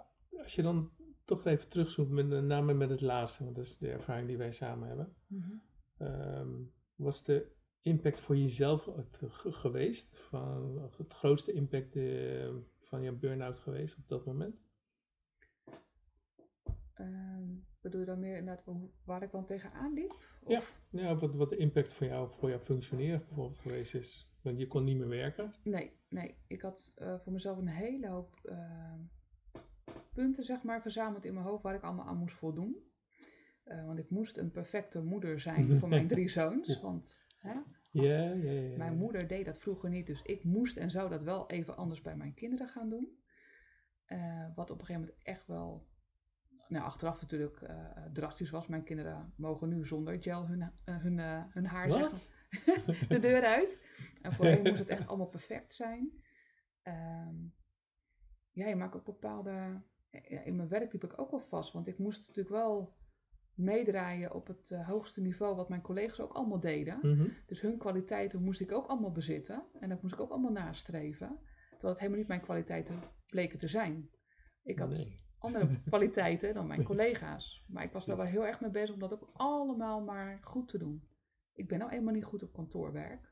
als 0.44 0.56
je 0.56 0.62
dan 0.62 0.91
toch 1.25 1.45
even 1.45 1.69
terugzoomt, 1.69 2.09
met 2.09 2.27
name 2.44 2.74
met 2.74 2.89
het 2.89 3.01
laatste, 3.01 3.44
want 3.44 3.56
dat 3.56 3.65
is 3.65 3.77
de 3.77 3.89
ervaring 3.91 4.27
die 4.27 4.38
wij 4.38 4.51
samen 4.51 4.88
hebben. 4.88 5.15
Mhm. 5.27 5.51
Ehm, 5.97 6.51
was 6.95 7.24
de 7.24 7.51
impact 7.81 8.19
voor 8.19 8.38
jezelf 8.38 8.85
het 8.85 9.21
ge- 9.27 9.51
geweest? 9.51 10.18
Van, 10.18 10.81
het 10.97 11.13
grootste 11.13 11.51
impact 11.53 11.95
eh, 11.95 12.53
van 12.80 13.01
je 13.01 13.12
burn-out 13.12 13.59
geweest 13.59 13.97
op 13.97 14.07
dat 14.07 14.25
moment? 14.25 14.62
Ehm, 16.94 17.47
bedoel 17.81 18.00
je 18.00 18.06
dan 18.06 18.19
meer 18.19 18.38
inderdaad 18.38 18.65
waar 19.03 19.24
ik 19.24 19.31
dan 19.31 19.45
tegenaan 19.45 19.94
liep? 19.94 20.15
Ja, 20.89 21.15
wat, 21.15 21.36
wat 21.36 21.50
de 21.50 21.57
impact 21.57 21.91
voor 21.91 22.07
jou, 22.07 22.29
voor 22.31 22.50
jouw 22.50 22.59
functioneren 22.59 23.19
bijvoorbeeld 23.27 23.57
geweest 23.57 23.95
is. 23.95 24.27
Want 24.41 24.59
je 24.59 24.68
kon 24.68 24.83
niet 24.83 24.97
meer 24.97 25.07
werken. 25.07 25.53
Nee, 25.63 25.91
nee. 26.13 26.38
Ik 26.48 26.62
had 26.62 26.92
eh, 26.95 27.19
voor 27.19 27.33
mezelf 27.33 27.57
een 27.57 27.68
hele 27.68 28.07
hoop 28.07 28.39
ehm, 28.44 29.00
punten, 30.13 30.44
zeg 30.44 30.63
maar, 30.63 30.81
verzameld 30.81 31.25
in 31.25 31.33
mijn 31.33 31.45
hoofd 31.45 31.63
waar 31.63 31.75
ik 31.75 31.83
allemaal 31.83 32.05
aan 32.05 32.17
moest 32.17 32.36
voldoen. 32.36 32.91
Eh, 33.63 33.86
want 33.86 34.00
ik 34.00 34.10
moest 34.10 34.38
een 34.38 34.51
perfecte 34.51 35.01
moeder 35.01 35.39
zijn 35.39 35.79
voor 35.79 35.89
mijn 35.89 36.08
drie 36.08 36.29
zoons. 36.38 36.82
Want 36.82 37.25
hè, 37.38 37.51
Ja, 37.51 37.63
ja, 37.91 38.34
ja. 38.34 38.51
ja. 38.51 38.77
mijn 38.77 38.98
moeder 38.98 39.27
deed 39.27 39.46
dat 39.46 39.58
vroeger 39.58 39.89
niet, 39.89 40.08
dus 40.08 40.22
ik 40.22 40.43
moest 40.43 40.77
en 40.77 40.91
zou 40.91 41.10
dat 41.10 41.24
wel 41.24 41.50
even 41.50 41.77
anders 41.77 42.01
bij 42.01 42.15
mijn 42.15 42.34
kinderen 42.34 42.67
gaan 42.67 42.89
doen. 42.89 43.22
Eh, 44.05 44.48
wat 44.55 44.72
op 44.72 44.79
een 44.79 44.86
gegeven 44.86 45.01
moment 45.01 45.24
echt 45.24 45.48
wel, 45.48 45.88
nou 46.67 46.86
achteraf 46.86 47.22
natuurlijk 47.22 47.62
eh, 47.62 47.75
drastisch 48.13 48.50
was. 48.50 48.67
Mijn 48.67 48.84
kinderen 48.84 49.34
mogen 49.36 49.70
nu 49.70 49.86
zonder 49.86 50.22
gel 50.22 50.48
hun, 50.48 50.62
eh, 50.62 50.98
hun, 50.98 51.20
eh, 51.20 51.43
hun 51.50 51.65
haar 51.65 51.91
zeggen, 51.91 52.20
de 53.10 53.19
deur 53.19 53.43
uit. 53.43 53.79
En 54.22 54.33
voorheen 54.33 54.62
moest 54.62 54.79
het 54.79 54.89
echt 54.89 55.07
allemaal 55.10 55.27
perfect 55.27 55.74
zijn. 55.74 56.12
Ehm, 56.81 57.36
ja, 58.51 58.67
je 58.67 58.75
maakt 58.75 58.95
ook 58.95 59.05
bepaalde. 59.05 59.81
ja, 60.10 60.41
in 60.41 60.55
mijn 60.55 60.69
werk 60.69 60.93
liep 60.93 61.03
ik 61.03 61.19
ook 61.19 61.31
wel 61.31 61.39
vast, 61.50 61.74
want 61.74 61.88
ik 61.88 61.98
moest 61.98 62.27
natuurlijk 62.27 62.55
wel 62.55 62.95
meedraaien 63.53 64.33
op 64.33 64.48
het 64.48 64.72
eh, 64.72 64.88
hoogste 64.88 65.22
niveau 65.22 65.55
wat 65.55 65.69
mijn 65.69 65.81
collega's 65.81 66.19
ook 66.19 66.33
allemaal 66.33 66.60
deden. 66.60 67.00
Mhm. 67.01 67.27
Dus 67.45 67.62
hun 67.62 67.77
kwaliteiten 67.77 68.43
moest 68.43 68.62
ik 68.62 68.72
ook 68.72 68.88
allemaal 68.88 69.12
bezitten 69.12 69.63
en 69.79 69.89
dat 69.89 70.01
moest 70.01 70.13
ik 70.13 70.19
ook 70.19 70.31
allemaal 70.31 70.51
nastreven. 70.51 71.39
Terwijl 71.69 71.91
het 71.93 71.98
helemaal 72.00 72.19
niet 72.19 72.27
mijn 72.27 72.41
kwaliteiten 72.41 73.00
bleken 73.27 73.60
te 73.60 73.67
zijn. 73.67 74.10
Ik 74.63 74.79
had 74.79 74.89
Nee. 74.89 75.22
andere 75.38 75.81
kwaliteiten 75.89 76.53
dan 76.53 76.67
mijn 76.67 76.83
collega's. 76.83 77.65
Maar 77.67 77.83
ik 77.83 77.91
was 77.91 78.05
daar 78.05 78.17
wel 78.17 78.25
heel 78.25 78.45
erg 78.45 78.62
mee 78.62 78.69
bezig 78.72 78.93
om 78.93 79.00
dat 79.00 79.13
ook 79.13 79.29
allemaal 79.33 80.03
maar 80.03 80.39
goed 80.41 80.67
te 80.67 80.77
doen. 80.77 81.07
Ik 81.53 81.67
ben 81.67 81.79
nou 81.79 81.91
eenmaal 81.91 82.13
niet 82.13 82.24
goed 82.24 82.43
op 82.43 82.53
kantoorwerk. 82.53 83.31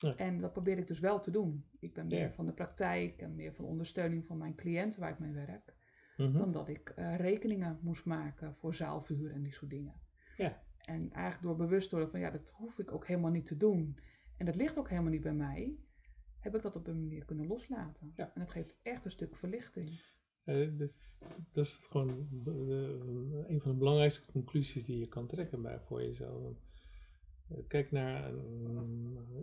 Nee. 0.00 0.14
En 0.14 0.40
dat 0.40 0.52
probeer 0.52 0.78
ik 0.78 0.86
dus 0.86 0.98
wel 1.00 1.20
te 1.20 1.30
doen. 1.30 1.64
Ik 1.80 1.94
ben 1.94 2.06
meer 2.06 2.18
Ja. 2.18 2.32
van 2.32 2.46
de 2.46 2.52
praktijk 2.52 3.20
en 3.20 3.34
meer 3.34 3.54
van 3.54 3.64
ondersteuning 3.64 4.26
van 4.26 4.38
mijn 4.38 4.54
cliënten 4.54 5.00
waar 5.00 5.10
ik 5.10 5.18
mee 5.18 5.32
werk. 5.32 5.74
Mhm. 6.16 6.32
Dan 6.38 6.52
dat 6.52 6.68
ik 6.68 6.88
eh, 6.88 7.16
rekeningen 7.16 7.78
moest 7.82 8.04
maken 8.04 8.54
voor 8.56 8.74
zaalverhuur 8.74 9.32
en 9.32 9.42
die 9.42 9.52
soort 9.54 9.70
dingen. 9.70 9.94
Ja. 10.36 10.62
En 10.84 11.12
eigenlijk 11.12 11.42
door 11.42 11.66
bewust 11.66 11.88
te 11.88 11.94
worden 11.94 12.12
van 12.12 12.20
ja, 12.20 12.30
dat 12.30 12.50
hoef 12.50 12.78
ik 12.78 12.92
ook 12.92 13.06
helemaal 13.06 13.30
niet 13.30 13.46
te 13.46 13.56
doen. 13.56 13.98
En 14.36 14.46
dat 14.46 14.54
ligt 14.54 14.78
ook 14.78 14.88
helemaal 14.90 15.10
niet 15.10 15.22
bij 15.22 15.34
mij. 15.34 15.78
Heb 16.40 16.54
ik 16.54 16.62
dat 16.62 16.76
op 16.76 16.86
een 16.86 17.00
manier 17.00 17.24
kunnen 17.24 17.46
loslaten. 17.46 18.12
Ja. 18.16 18.30
En 18.34 18.40
het 18.40 18.50
geeft 18.50 18.78
echt 18.82 19.04
een 19.04 19.10
stuk 19.10 19.36
verlichting. 19.36 20.00
Eh, 20.44 20.76
dus, 20.78 21.18
dat 21.52 21.64
is 21.64 21.86
gewoon 21.90 22.08
eh, 22.46 23.48
een 23.48 23.60
van 23.60 23.70
de 23.70 23.76
belangrijkste 23.78 24.32
conclusies 24.32 24.84
die 24.84 24.98
je 24.98 25.08
kan 25.08 25.26
trekken 25.26 25.62
bij, 25.62 25.80
voor 25.80 26.02
jezelf. 26.02 26.56
Kijk 27.68 27.90
naar 27.90 28.32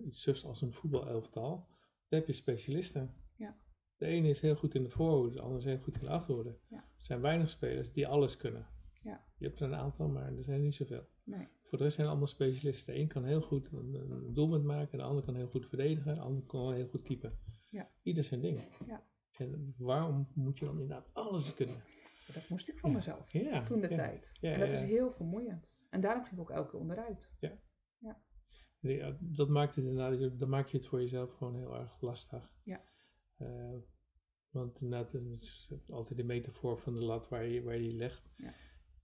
iets 0.06 0.22
zus 0.22 0.46
als 0.46 0.62
een 0.62 0.74
voetbalelftal. 0.74 1.68
Daar 2.08 2.20
heb 2.20 2.28
je 2.28 2.34
specialisten. 2.34 3.14
Ja. 3.36 3.58
De 3.98 4.06
ene 4.06 4.30
is 4.30 4.42
heel 4.42 4.56
goed 4.56 4.76
in 4.76 4.84
de 4.84 4.90
voorhoede, 4.90 5.36
de 5.36 5.42
andere 5.42 5.60
is 5.60 5.66
heel 5.66 5.78
goed 5.78 5.96
in 5.96 6.06
de 6.06 6.10
achterhoede. 6.10 6.58
Ja. 6.68 6.78
Er 6.78 7.04
zijn 7.04 7.22
weinig 7.22 7.50
spelers 7.50 7.94
die 7.94 8.08
alles 8.08 8.38
kunnen. 8.38 8.68
Ja. 9.02 9.26
Je 9.38 9.46
hebt 9.48 9.60
er 9.60 9.66
een 9.66 9.76
aantal, 9.76 10.08
maar 10.08 10.38
er 10.38 10.44
zijn 10.44 10.62
niet 10.62 10.76
zoveel. 10.76 11.08
Nee. 11.24 11.48
Voor 11.64 11.78
de 11.78 11.84
rest 11.84 11.96
zijn 11.96 12.08
allemaal 12.08 12.28
specialisten. 12.28 12.94
De 12.94 13.00
een 13.00 13.08
kan 13.08 13.26
heel 13.26 13.42
goed 13.42 13.72
een, 13.72 13.94
een 13.94 14.34
doelpunt 14.34 14.64
maken, 14.64 14.98
de 14.98 15.04
ander 15.04 15.24
kan 15.24 15.36
heel 15.36 15.48
goed 15.48 15.68
verdedigen, 15.68 16.14
de 16.14 16.22
ander 16.22 16.44
kan 16.44 16.74
heel 16.74 16.88
goed 16.88 17.02
keepen. 17.02 17.40
Ja. 17.70 17.90
Ieder 18.02 18.24
zijn 18.24 18.42
ding. 18.42 18.62
Ja. 18.88 19.04
En 19.38 19.76
waarom 19.78 20.28
moet 20.34 20.60
je 20.60 20.66
dan 20.66 20.80
inderdaad 20.80 21.14
alles 21.14 21.54
kunnen? 21.54 21.84
Dat 22.34 22.50
moest 22.50 22.70
ik 22.70 22.80
van 22.80 22.92
mezelf. 22.92 23.32
Ja, 23.32 23.64
Toen 23.64 23.82
de 23.82 23.88
tijd. 23.88 24.32
Ja, 24.42 24.52
en 24.52 24.60
dat 24.60 24.72
is 24.72 24.82
heel 24.82 25.12
vermoeiend. 25.12 25.80
En 25.90 26.02
daarom 26.02 26.24
ging 26.24 26.36
ik 26.36 26.42
ook 26.42 26.50
elke 26.50 26.70
keer 26.70 26.80
onderuit. 26.80 27.32
Ja, 27.40 27.52
dat 29.20 29.50
maakt 29.50 29.76
het 29.76 29.86
inderdaad, 29.86 30.40
dan 30.40 30.50
maak 30.50 30.68
je 30.68 30.78
het 30.78 30.88
voor 30.88 31.00
jezelf 31.00 31.34
gewoon 31.34 31.56
heel 31.56 31.76
erg 31.76 32.02
lastig. 32.02 32.52
Ja. 32.64 32.84
Eh, 33.38 33.76
want 34.50 34.82
inderdaad, 34.82 35.12
het 35.12 35.42
is 35.42 35.74
altijd 35.90 36.18
de 36.18 36.24
metafoor 36.24 36.80
van 36.80 36.94
de 36.94 37.04
lat 37.04 37.30
waar 37.30 37.46
je, 37.46 37.64
waar 37.64 37.76
je 37.76 37.82
die 37.82 37.98
legt. 37.98 38.30
Ja. 38.38 38.54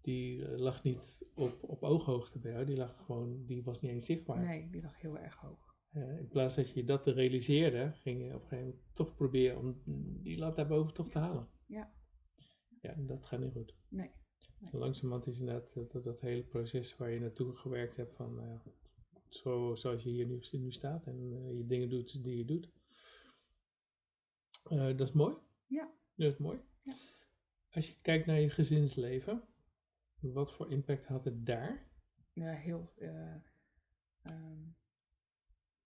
Die 0.02 0.46
eh, 0.46 0.58
lag 0.58 0.84
niet 0.84 1.26
op, 1.36 1.64
op 1.64 1.84
ooghoogte 1.84 2.40
bij 2.40 2.52
jou, 2.52 2.66
die 2.66 2.78
lag 2.78 3.06
gewoon, 3.06 3.46
die 3.46 3.64
was 3.64 3.82
niet 3.82 3.92
eens 3.92 4.06
zichtbaar. 4.06 4.46
Nee, 4.46 4.70
die 4.70 4.82
lag 4.82 5.02
heel 5.02 5.18
erg 5.18 5.36
hoog. 5.36 5.78
Eh, 5.90 6.18
in 6.18 6.28
plaats 6.28 6.56
dat 6.56 6.70
je 6.70 6.84
dat 6.84 7.04
te 7.04 7.12
realiseerde, 7.12 7.92
ging 7.94 8.22
je 8.22 8.36
op 8.36 8.42
een 8.42 8.48
gegeven 8.48 8.66
moment 8.66 8.84
toch 8.94 9.16
proberen 9.16 9.58
om 9.58 9.82
die 10.24 10.38
lat 10.38 10.56
daarboven 10.56 10.94
toch 10.94 11.10
te 11.10 11.20
halen. 11.20 11.48
Ja. 11.66 11.94
Ja, 12.82 12.96
dat 12.98 13.26
gaat 13.26 13.40
niet 13.40 13.52
goed. 13.52 13.76
Nee. 13.88 14.12
En 14.72 14.80
langzamerhand 14.80 15.28
is 15.28 15.40
inderdaad 15.40 15.74
dat, 15.74 15.92
dat, 15.92 16.04
dat 16.04 16.22
hele 16.22 16.44
proces 16.44 16.98
waar 16.98 17.12
je 17.12 17.20
naartoe 17.20 17.56
gewerkt 17.56 17.98
hebt 17.98 18.14
van, 18.14 18.36
ja, 18.36 18.62
zo, 19.30 19.76
zoals 19.76 20.04
je 20.04 20.10
hier 20.10 20.26
nu, 20.26 20.40
nu 20.52 20.72
staat 20.72 21.06
en 21.08 21.34
eh, 21.34 21.58
je 21.58 21.66
dingen 21.66 21.90
doet 21.90 22.24
die 22.24 22.38
je 22.38 22.46
doet. 22.46 22.72
Eh, 24.64 24.78
dat 24.98 25.08
is 25.08 25.12
mooi. 25.12 25.36
Ja. 25.68 25.92
Dat 26.16 26.32
is 26.32 26.38
mooi. 26.38 26.60
Ja. 26.82 26.94
Als 27.72 27.88
je 27.90 28.02
kijkt 28.02 28.26
naar 28.26 28.40
je 28.40 28.50
gezinsleven, 28.50 29.44
wat 30.20 30.54
voor 30.54 30.72
impact 30.72 31.06
had 31.06 31.26
het 31.26 31.46
daar? 31.46 31.88
Ja, 32.34 32.52
heel. 32.52 32.94
eh, 32.98 33.36
ehm, 34.22 34.62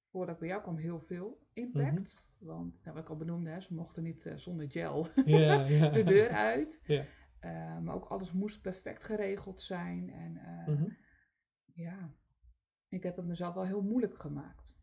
voordat 0.09 0.33
ik 0.33 0.39
bij 0.39 0.49
jou 0.49 0.61
kwam, 0.61 0.77
heel 0.77 0.99
veel 0.99 1.47
impact. 1.53 2.33
Mhm. 2.39 2.45
Want, 2.49 2.81
nou, 2.83 2.95
wat 2.95 3.03
ik 3.03 3.09
al 3.09 3.17
benoemde, 3.17 3.49
hè, 3.49 3.59
ze 3.59 3.73
mochten 3.73 4.03
niet 4.03 4.31
zonder 4.35 4.69
gel 4.71 5.07
Ja, 5.25 5.65
ja. 5.67 5.89
de 5.89 6.03
deur 6.03 6.29
uit. 6.29 6.81
Ja. 6.85 7.05
Maar 7.79 7.95
ook 7.95 8.05
alles 8.05 8.31
moest 8.31 8.61
perfect 8.61 9.03
geregeld 9.03 9.61
zijn. 9.61 10.09
En 10.09 10.31
Mhm. 10.67 10.89
ja, 11.73 12.13
ik 12.93 13.03
heb 13.03 13.15
het 13.15 13.25
mezelf 13.25 13.53
wel 13.53 13.65
heel 13.65 13.81
moeilijk 13.81 14.19
gemaakt. 14.19 14.77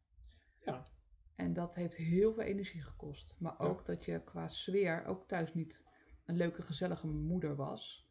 Ja. 0.64 0.86
En 1.34 1.52
dat 1.52 1.74
heeft 1.74 1.96
heel 1.96 2.32
veel 2.34 2.42
energie 2.42 2.82
gekost. 2.82 3.36
Maar 3.38 3.54
Ja. 3.58 3.64
ook 3.64 3.86
dat 3.86 4.04
je 4.04 4.24
qua 4.24 4.48
sfeer 4.48 5.04
ook 5.04 5.28
thuis 5.28 5.54
niet 5.54 5.86
een 6.24 6.36
leuke, 6.36 6.62
gezellige 6.62 7.06
moeder 7.08 7.56
was. 7.56 8.08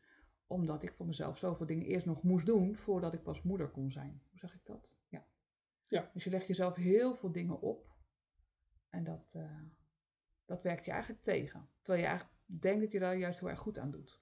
Omdat 0.48 0.84
ik 0.84 0.94
voor 0.94 1.06
mezelf 1.06 1.38
zoveel 1.38 1.66
dingen 1.66 1.86
eerst 1.86 2.06
nog 2.06 2.24
moest 2.24 2.46
doen 2.46 2.76
voordat 2.76 3.14
ik 3.14 3.24
pas 3.24 3.42
moeder 3.42 3.70
kon 3.70 3.92
zijn. 3.92 4.22
Hoe 4.30 4.40
zeg 4.40 4.54
ik 4.54 4.66
dat? 4.66 4.94
Ja. 5.08 5.26
Ja. 5.88 6.10
Dus 6.14 6.24
je 6.24 6.30
legt 6.30 6.48
jezelf 6.48 6.76
heel 6.76 7.16
veel 7.16 7.32
dingen 7.32 7.62
op. 7.62 7.88
En 8.90 9.04
dat, 9.04 9.34
eh, 9.36 9.62
dat 10.46 10.62
werkt 10.64 10.86
je 10.86 10.92
eigenlijk 10.92 11.22
tegen. 11.22 11.70
Terwijl 11.82 12.04
je 12.04 12.10
eigenlijk 12.10 12.40
denkt 12.46 12.82
dat 12.82 12.92
je 12.92 13.00
daar 13.00 13.18
juist 13.18 13.40
heel 13.40 13.50
erg 13.50 13.60
goed 13.60 13.78
aan 13.78 13.92
doet. 13.92 14.22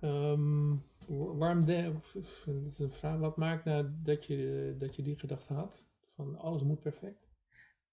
Ehm, 0.00 0.70
wa- 0.70 0.78
waarom 1.16 1.64
de, 1.64 1.92
dat 2.12 2.66
is 2.66 2.78
een 2.78 2.90
vraag, 2.90 3.18
wat 3.18 3.36
maakt 3.36 3.64
nou 3.64 3.90
dat 4.02 4.24
je, 4.24 4.74
dat 4.78 4.96
je 4.96 5.02
die 5.02 5.18
gedachte 5.18 5.52
had? 5.54 5.84
Van 6.14 6.36
alles 6.38 6.62
moet 6.62 6.80
perfect? 6.80 7.28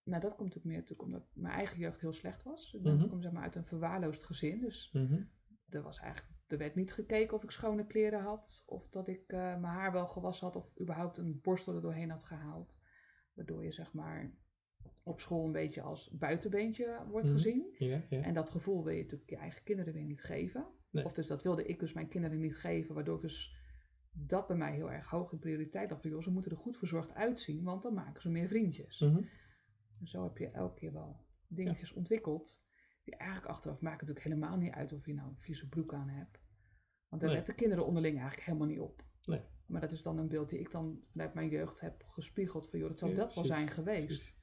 Nou, 0.04 0.22
dat 0.22 0.36
komt 0.36 0.48
natuurlijk 0.56 0.66
meer 0.66 0.76
natuurlijk 0.78 1.02
omdat 1.10 1.28
mijn 1.34 1.54
eigen 1.54 1.80
jeugd 1.80 2.02
heel 2.02 2.14
slecht 2.14 2.44
was. 2.44 2.74
Ik 2.74 2.82
ben- 2.84 2.96
Mhm. 2.96 3.08
kom 3.08 3.22
zeg 3.22 3.32
maar 3.32 3.44
uit 3.44 3.56
een 3.56 3.66
verwaarloosd 3.66 4.24
gezin. 4.24 4.60
Dus 4.62 4.90
Mhm. 4.94 5.22
er 5.70 5.82
was 5.82 6.00
eigenlijk, 6.00 6.36
er 6.48 6.58
werd 6.58 6.76
niet 6.76 6.94
gekeken 6.94 7.36
of 7.36 7.44
ik 7.44 7.52
schone 7.52 7.86
kleren 7.86 8.22
had. 8.22 8.64
Of 8.66 8.90
dat 8.90 9.08
ik 9.08 9.24
eh, 9.28 9.38
mijn 9.40 9.64
haar 9.64 9.92
wel 9.92 10.08
gewassen 10.08 10.46
had. 10.46 10.56
Of 10.56 10.80
überhaupt 10.82 11.18
een 11.18 11.40
borstel 11.42 11.76
er 11.76 11.82
doorheen 11.82 12.10
had 12.10 12.24
gehaald. 12.24 12.78
Waardoor 13.34 13.64
je 13.64 13.72
zeg 13.72 13.94
maar 13.94 14.32
op 15.04 15.20
school 15.20 15.46
een 15.46 15.52
beetje 15.52 15.82
als 15.82 16.10
buitenbeentje 16.12 17.04
wordt 17.10 17.26
Mhm. 17.28 17.36
gezien. 17.36 17.76
En 18.10 18.34
dat 18.34 18.50
gevoel 18.50 18.84
wil 18.84 18.94
je 18.94 19.02
natuurlijk 19.02 19.30
je 19.30 19.36
eigen 19.38 19.64
kinderen 19.64 19.94
weer 19.94 20.04
niet 20.06 20.22
geven. 20.24 20.68
Nee. 20.90 21.06
Of 21.06 21.14
dus 21.14 21.28
dat 21.28 21.44
wilde 21.44 21.66
ik 21.66 21.80
dus 21.80 21.94
mijn 21.94 22.08
kinderen 22.08 22.40
niet 22.40 22.56
geven. 22.56 22.96
Waardoor 22.96 23.22
dus 23.22 23.56
dat 24.12 24.48
bij 24.48 24.58
mij 24.58 24.74
heel 24.74 24.92
erg 24.92 25.10
hoog 25.10 25.32
in 25.32 25.40
prioriteit 25.40 25.90
had. 25.90 26.04
Joh, 26.04 26.22
ze 26.22 26.32
moeten 26.32 26.52
er 26.52 26.58
goed 26.58 26.78
verzorgd 26.78 27.14
uitzien. 27.14 27.64
Want 27.64 27.82
dan 27.84 27.94
maken 27.94 28.22
ze 28.22 28.30
meer 28.30 28.48
vriendjes. 28.48 29.00
Mhm. 29.00 29.24
En 30.00 30.08
zo 30.08 30.24
heb 30.24 30.38
je 30.38 30.50
elke 30.50 30.80
keer 30.80 30.94
wel 30.94 31.26
dingetjes 31.48 31.94
ontwikkeld. 31.94 32.66
Die 33.04 33.16
eigenlijk 33.16 33.52
achteraf 33.52 33.80
maken 33.82 34.08
natuurlijk 34.08 34.26
helemaal 34.36 34.58
niet 34.58 34.74
uit 34.74 34.94
of 34.94 35.06
je 35.06 35.14
nou 35.14 35.30
een 35.30 35.40
vieze 35.40 35.70
broek 35.70 35.94
aan 35.94 36.10
hebt. 36.10 36.40
Want 37.08 37.22
daar 37.22 37.30
Nee. 37.32 37.40
letten 37.40 37.56
kinderen 37.56 37.86
onderling 37.86 38.16
eigenlijk 38.16 38.46
helemaal 38.48 38.68
niet 38.68 38.80
op. 38.80 39.04
Nee. 39.26 39.42
Maar 39.66 39.82
dat 39.82 39.92
is 39.92 40.02
dan 40.02 40.18
een 40.18 40.28
beeld 40.28 40.50
die 40.50 40.60
ik 40.60 40.72
dan 40.72 41.04
vanuit 41.12 41.34
mijn 41.34 41.50
jeugd 41.50 41.80
heb 41.80 42.04
gespiegeld. 42.08 42.70
Van 42.70 42.80
joh, 42.80 42.90
dat 42.90 43.00
Ja, 43.00 43.16
dat 43.16 43.36
wel 43.36 43.46
zijn 43.46 43.70
geweest. 43.70 44.06
precies. 44.06 44.36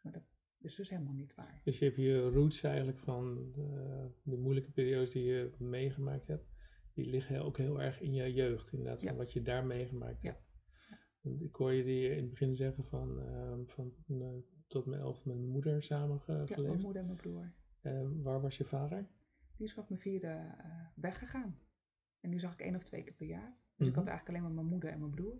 Maar 0.00 0.12
dat 0.12 0.22
is 0.58 0.74
dus 0.74 0.90
helemaal 0.90 1.12
niet 1.14 1.34
waar. 1.34 1.60
Dus 1.64 1.78
je 1.78 1.84
hebt 1.84 1.96
je 1.96 2.30
roots 2.30 2.62
eigenlijk 2.62 2.98
van 2.98 3.52
de, 3.52 4.10
de 4.22 4.36
moeilijke 4.36 4.70
periodes 4.72 5.10
die 5.10 5.24
je 5.24 5.52
meegemaakt 5.58 6.26
hebt. 6.26 6.54
Die 6.94 7.06
liggen 7.06 7.44
ook 7.44 7.56
heel 7.56 7.82
erg 7.82 8.00
in 8.00 8.12
je 8.12 8.32
jeugd, 8.32 8.72
inderdaad, 8.72 8.98
van 9.02 9.08
Ja. 9.12 9.16
wat 9.16 9.32
je 9.32 9.42
daar 9.42 9.66
meegemaakt 9.66 10.22
Ja. 10.22 10.30
hebt. 10.30 10.44
Want 11.20 11.42
Ik 11.42 11.54
hoor 11.54 11.72
je 11.72 11.84
die 11.84 12.08
in 12.10 12.20
het 12.20 12.30
begin 12.30 12.56
zeggen 12.56 12.84
van, 12.84 13.20
ehm, 13.20 13.64
van 13.66 13.94
eh, 14.08 14.26
tot 14.66 14.86
mijn 14.86 15.00
elfde 15.00 15.28
met 15.28 15.36
mijn 15.38 15.50
moeder 15.50 15.82
samen 15.82 16.22
Ja, 16.26 16.44
mijn 16.62 16.80
moeder 16.80 17.00
en 17.02 17.06
mijn 17.06 17.16
broer. 17.18 17.52
Eh, 17.80 18.08
waar 18.22 18.40
was 18.40 18.56
je 18.56 18.64
vader? 18.64 19.08
Die 19.56 19.66
is 19.66 19.72
vanaf 19.74 19.88
mijn 19.88 20.00
vierde 20.00 20.26
eh, 20.58 20.86
weggegaan. 20.94 21.58
En 22.20 22.30
die 22.30 22.40
zag 22.40 22.52
ik 22.52 22.60
één 22.60 22.74
of 22.76 22.82
twee 22.84 23.02
keer 23.02 23.14
per 23.14 23.26
jaar. 23.26 23.58
Dus 23.76 23.86
ik 23.88 23.92
Mhm. 23.94 23.98
had 24.04 24.06
eigenlijk 24.08 24.28
alleen 24.28 24.42
maar 24.42 24.62
mijn 24.62 24.72
moeder 24.72 24.90
en 24.90 24.98
mijn 24.98 25.10
broer. 25.14 25.38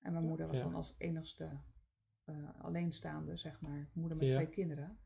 En 0.00 0.12
mijn 0.12 0.24
moeder 0.24 0.46
was 0.46 0.56
Ja. 0.56 0.62
dan 0.62 0.74
als 0.74 0.94
enigste 0.98 1.60
eh, 2.24 2.60
alleenstaande, 2.60 3.36
zeg 3.36 3.60
maar, 3.60 3.88
moeder 3.92 4.16
met 4.18 4.26
Ja. 4.28 4.34
twee 4.34 4.48
kinderen. 4.48 4.98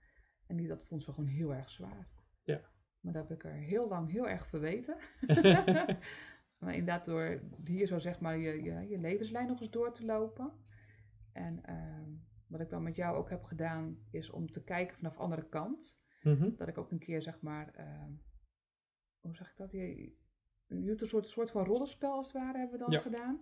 En 0.47 0.57
die, 0.57 0.69
dat 0.69 0.85
vond 0.85 1.03
ze 1.03 1.13
gewoon 1.13 1.31
heel 1.31 1.55
erg 1.55 1.71
zwaar. 1.71 2.09
Ja. 2.43 2.61
Maar 3.01 3.13
dat 3.13 3.29
heb 3.29 3.39
ik 3.39 3.45
er 3.45 3.53
heel 3.55 3.89
lang 3.89 4.11
heel 4.11 4.29
erg 4.29 4.47
verweten. 4.47 4.97
maar 6.59 6.73
inderdaad 6.75 7.05
door 7.05 7.41
hier 7.65 7.87
zo 7.87 7.99
zeg 7.99 8.21
maar 8.21 8.37
je, 8.39 8.63
je, 8.63 8.89
je 8.89 8.99
levenslijn 8.99 9.49
nog 9.49 9.61
eens 9.61 9.71
door 9.71 9.93
te 9.93 10.05
lopen. 10.05 10.53
En 11.33 11.65
ehm, 11.65 12.11
wat 12.47 12.61
ik 12.61 12.71
dan 12.71 12.83
met 12.83 12.97
jou 12.97 13.17
ook 13.17 13.31
heb 13.31 13.45
gedaan, 13.45 13.99
is 14.11 14.31
om 14.31 14.51
te 14.51 14.65
kijken 14.65 14.97
vanaf 14.97 15.15
de 15.15 15.21
andere 15.23 15.49
kant 15.49 16.01
Mhm. 16.23 16.51
dat 16.57 16.69
ik 16.69 16.79
ook 16.79 16.91
een 16.91 16.99
keer 16.99 17.23
zeg 17.23 17.41
maar, 17.41 17.75
ehm, 17.75 18.11
hoe 19.21 19.35
zeg 19.35 19.51
ik 19.51 19.57
dat? 19.57 19.71
Je, 19.71 19.97
je 20.67 20.85
doet 20.85 21.01
een 21.01 21.07
soort, 21.07 21.27
soort 21.27 21.51
van 21.51 21.65
rollenspel 21.65 22.13
als 22.13 22.27
het 22.33 22.43
ware 22.43 22.59
hebben 22.59 22.79
we 22.79 22.85
dan 22.85 22.93
Ja. 22.93 23.01
gedaan. 23.01 23.41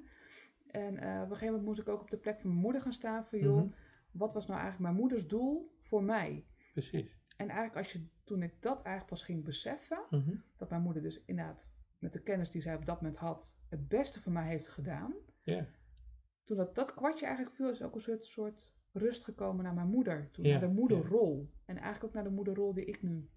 En 0.76 0.98
eh, 0.98 1.14
op 1.16 1.22
een 1.22 1.36
gegeven 1.36 1.46
moment 1.46 1.64
moest 1.64 1.80
ik 1.80 1.88
ook 1.88 2.00
op 2.00 2.10
de 2.10 2.16
plek 2.18 2.40
van 2.40 2.50
mijn 2.50 2.60
moeder 2.62 2.80
gaan 2.80 2.92
staan 2.92 3.26
van 3.26 3.38
joh, 3.38 3.56
Mhm. 3.56 3.68
wat 4.10 4.34
was 4.34 4.46
nou 4.46 4.60
eigenlijk 4.60 4.90
mijn 4.90 5.00
moeders 5.02 5.26
doel 5.28 5.74
voor 5.80 6.02
mij? 6.02 6.46
Precies. 6.72 7.20
En 7.36 7.48
eigenlijk 7.48 7.76
als 7.76 7.92
je, 7.92 8.06
toen 8.24 8.42
ik 8.42 8.62
dat 8.62 8.76
eigenlijk 8.82 9.06
pas 9.06 9.22
ging 9.22 9.44
beseffen, 9.44 10.04
Mhm. 10.10 10.34
dat 10.56 10.70
mijn 10.70 10.82
moeder 10.82 11.02
dus 11.02 11.24
inderdaad 11.24 11.74
met 11.98 12.12
de 12.12 12.22
kennis 12.22 12.50
die 12.50 12.62
zij 12.62 12.74
op 12.74 12.84
dat 12.86 13.00
moment 13.00 13.16
had, 13.16 13.58
het 13.68 13.88
beste 13.88 14.22
voor 14.22 14.32
mij 14.32 14.46
heeft 14.48 14.68
gedaan. 14.68 15.14
Ja. 15.42 15.66
Toen 16.44 16.56
dat, 16.56 16.74
dat 16.74 16.94
kwartje 16.94 17.26
eigenlijk 17.26 17.56
viel, 17.56 17.70
is 17.70 17.82
ook 17.82 17.94
een 17.94 18.00
soort, 18.00 18.24
soort 18.24 18.74
rust 18.92 19.24
gekomen 19.24 19.64
naar 19.64 19.74
mijn 19.74 19.88
moeder. 19.88 20.30
Toen 20.30 20.44
Ja, 20.44 20.50
naar 20.50 20.68
de 20.68 20.74
moederrol. 20.74 21.50
En 21.64 21.76
eigenlijk 21.76 22.04
ook 22.04 22.12
naar 22.12 22.24
de 22.24 22.30
moederrol 22.36 22.74
die 22.74 22.84
ik 22.84 23.02
nu 23.02 23.30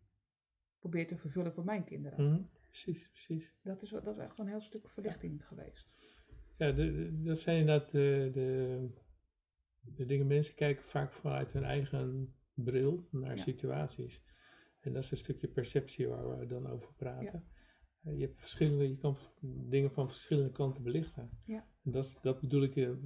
probeer 0.79 1.07
te 1.07 1.17
vervullen 1.17 1.53
voor 1.53 1.63
mijn 1.63 1.83
kinderen. 1.83 2.25
Mhm. 2.31 2.41
Precies, 2.67 3.07
precies. 3.09 3.55
Dat, 3.63 3.81
is, 3.81 3.89
dat 3.89 4.07
is 4.07 4.17
echt 4.17 4.37
een 4.39 4.47
heel 4.47 4.61
stuk 4.61 4.89
verlichting 4.89 5.45
geweest. 5.47 5.89
Ja, 6.59 6.71
de, 6.71 6.91
de- 6.91 7.19
dat 7.19 7.39
zijn 7.39 7.59
inderdaad 7.59 7.91
de, 7.91 8.29
de, 8.31 8.89
de 9.81 10.05
dingen. 10.05 10.27
Mensen 10.27 10.55
kijken 10.55 10.83
vaak 10.83 11.11
vanuit 11.13 11.51
hun 11.53 11.63
eigen 11.63 12.33
bril 12.53 13.07
naar 13.11 13.35
Ja. 13.35 13.41
situaties. 13.41 14.23
En 14.79 14.93
dat 14.93 15.03
is 15.03 15.11
een 15.11 15.17
stukje 15.17 15.47
perceptie 15.47 16.07
waar 16.07 16.39
we 16.39 16.45
dan 16.45 16.67
over 16.67 16.93
praten. 16.93 17.43
Eh, 18.03 18.17
Je, 18.17 18.25
hebt 18.25 18.39
verschillende, 18.39 18.89
je 18.89 18.97
kan 18.97 19.17
dingen 19.69 19.91
van 19.91 20.07
verschillende 20.07 20.51
kanten 20.51 20.83
belichten. 20.83 21.29
Ja. 21.45 21.67
En 21.83 21.91
dat, 21.91 22.19
dat 22.21 22.41
bedoel 22.41 22.63
ik, 22.63 22.75
eh, 22.75 22.89
eh, 22.89 22.97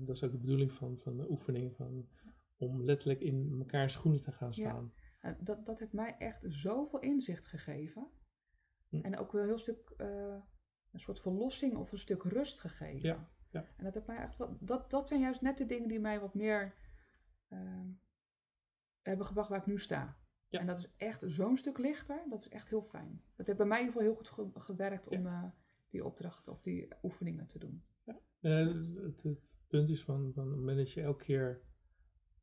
dat 0.00 0.16
is 0.16 0.24
ook 0.24 0.32
de 0.32 0.38
bedoeling 0.38 0.72
van, 0.72 0.98
van 0.98 1.16
de 1.16 1.30
oefening, 1.30 1.74
van, 1.76 2.08
om 2.56 2.82
letterlijk 2.84 3.20
in 3.20 3.56
mekaars 3.56 3.92
schoenen 3.92 4.22
te 4.22 4.32
gaan 4.32 4.48
Ja. 4.48 4.54
staan. 4.54 4.92
En 5.20 5.36
dat, 5.40 5.66
dat 5.66 5.78
heeft 5.78 5.92
mij 5.92 6.16
echt 6.18 6.44
zoveel 6.48 7.00
inzicht 7.00 7.46
gegeven. 7.46 8.08
Hm. 8.88 8.96
En 9.00 9.18
ook 9.18 9.32
wel 9.32 9.40
een 9.42 9.48
heel 9.48 9.58
stuk, 9.58 9.94
een 10.92 11.00
soort 11.00 11.20
verlossing 11.20 11.76
of 11.76 11.92
een 11.92 11.98
stuk 11.98 12.22
rust 12.22 12.60
gegeven. 12.60 13.08
Ja, 13.08 13.28
ja. 13.50 13.64
En 13.76 13.84
dat 13.84 13.94
heeft 13.94 14.06
mij 14.06 14.16
echt 14.16 14.36
wel, 14.36 14.56
dat, 14.60 14.90
dat 14.90 15.08
zijn 15.08 15.20
juist 15.20 15.40
net 15.40 15.58
de 15.58 15.66
dingen 15.66 15.88
die 15.88 16.00
mij 16.00 16.20
wat 16.20 16.34
meer 16.34 16.74
eh, 17.48 17.58
hebben 19.02 19.26
gebracht 19.26 19.48
waar 19.48 19.58
ik 19.60 19.66
nu 19.66 19.78
sta. 19.78 20.16
Ja. 20.48 20.58
En 20.60 20.66
dat 20.66 20.78
is 20.78 20.88
echt 20.96 21.24
zo'n 21.26 21.56
stuk 21.56 21.78
lichter, 21.78 22.22
dat 22.28 22.40
is 22.40 22.48
echt 22.48 22.68
heel 22.68 22.82
fijn. 22.82 23.22
Dat 23.36 23.46
heeft 23.46 23.58
bij 23.58 23.66
mij 23.66 23.80
in 23.80 23.86
ieder 23.86 24.00
geval 24.02 24.14
heel 24.16 24.24
goed 24.24 24.52
ge- 24.54 24.60
gewerkt 24.60 25.08
om 25.08 25.26
eh, 25.26 25.44
die 25.90 26.04
opdrachten 26.04 26.52
of 26.52 26.60
die 26.60 26.88
oefeningen 27.02 27.46
te 27.46 27.58
doen. 27.58 27.82
Eh, 28.40 28.66
het, 29.02 29.22
het 29.22 29.38
punt 29.68 29.90
is 29.90 30.02
van, 30.02 30.32
van 30.34 30.66
dat 30.66 30.92
je 30.92 31.00
elke 31.02 31.24
keer 31.24 31.62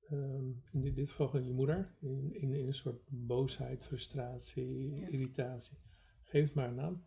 ehm, 0.10 0.46
in 0.72 0.82
dit, 0.82 0.96
dit 0.96 1.10
geval 1.12 1.38
je 1.40 1.54
moeder, 1.54 1.96
in, 2.00 2.34
in, 2.34 2.54
in 2.54 2.68
een 2.68 2.74
soort 2.74 3.02
boosheid, 3.10 3.86
frustratie, 3.86 4.96
Ja. 4.96 5.08
irritatie, 5.08 5.78
geef 6.24 6.46
het 6.46 6.54
maar 6.54 6.68
een 6.68 6.76
naam. 6.76 7.04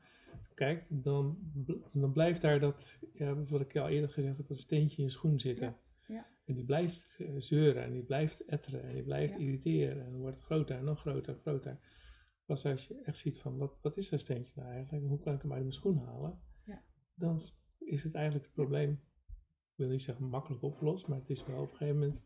Kijk, 0.60 0.86
dan, 0.90 1.38
dan 1.92 2.12
blijft 2.12 2.40
daar 2.40 2.60
dat, 2.60 2.98
ja, 3.12 3.34
wat 3.44 3.60
ik 3.60 3.76
al 3.76 3.88
eerder 3.88 4.10
gezegd 4.10 4.36
heb, 4.36 4.46
dat 4.46 4.58
steentje 4.58 4.96
in 4.96 5.04
je 5.04 5.10
schoen 5.10 5.38
zitten. 5.38 5.76
Ja, 6.06 6.14
ja. 6.14 6.26
En 6.44 6.54
die 6.54 6.64
blijft 6.64 7.16
eh, 7.18 7.34
zeuren 7.38 7.82
en 7.82 7.92
die 7.92 8.02
blijft 8.02 8.44
etteren 8.44 8.82
en 8.82 8.94
die 8.94 9.02
blijft 9.02 9.38
irriteren 9.38 10.04
en 10.06 10.16
wordt 10.16 10.40
groter 10.40 10.76
en 10.76 10.84
nog 10.84 11.00
groter 11.00 11.34
en 11.34 11.40
groter. 11.40 11.78
Pas 12.44 12.66
als 12.66 12.86
je 12.86 13.00
echt 13.04 13.18
ziet 13.18 13.38
van, 13.38 13.56
wat, 13.56 13.78
wat 13.82 13.96
is 13.96 14.08
dat 14.08 14.20
steentje 14.20 14.52
nou 14.60 14.72
eigenlijk, 14.72 15.06
hoe 15.06 15.18
kan 15.18 15.34
ik 15.34 15.42
hem 15.42 15.52
uit 15.52 15.60
mijn 15.60 15.72
schoen 15.72 15.98
halen, 15.98 16.38
Ja. 16.64 16.82
dan 17.14 17.40
is 17.78 18.02
het 18.02 18.14
eigenlijk 18.14 18.46
het 18.46 18.54
probleem, 18.54 18.90
ik 19.70 19.76
wil 19.76 19.88
niet 19.88 20.02
zeggen 20.02 20.24
makkelijk 20.24 20.62
opgelost, 20.62 21.06
maar 21.06 21.18
het 21.18 21.30
is 21.30 21.46
wel 21.46 21.62
op 21.62 21.70
een 21.70 21.76
gegeven 21.76 21.98
moment, 21.98 22.24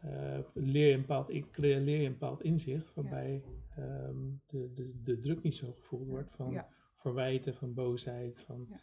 eh, 0.00 0.38
leer, 0.54 0.86
je 0.88 0.94
een 0.94 1.00
bepaald, 1.00 1.30
ik 1.30 1.56
leer 1.56 1.88
je 1.88 2.06
een 2.06 2.12
bepaald 2.12 2.42
inzicht 2.42 2.94
waarbij 2.94 3.44
ehm, 3.76 4.16
de, 4.46 4.72
de, 4.74 5.00
de 5.02 5.18
druk 5.18 5.42
niet 5.42 5.54
zo 5.54 5.72
gevoeld 5.72 6.08
wordt 6.08 6.30
van. 6.30 6.52
Verwijten, 7.00 7.54
van 7.54 7.74
boosheid, 7.74 8.40
van... 8.40 8.66
Ja. 8.68 8.80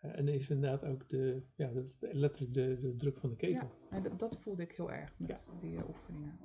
eh, 0.00 0.18
en 0.18 0.28
is 0.28 0.50
inderdaad 0.50 0.84
ook 0.84 1.08
de, 1.08 1.42
ja, 1.56 1.70
letterlijk 2.00 2.54
de, 2.54 2.78
de 2.80 2.96
druk 2.96 3.18
van 3.18 3.30
de 3.30 3.36
ketel. 3.36 3.70
Ja, 3.90 3.96
en 3.96 4.02
dat, 4.02 4.18
dat 4.18 4.38
voelde 4.40 4.62
ik 4.62 4.72
heel 4.72 4.92
erg 4.92 5.18
met 5.18 5.52
die 5.60 5.76
eh, 5.76 5.88
oefeningen. 5.88 6.38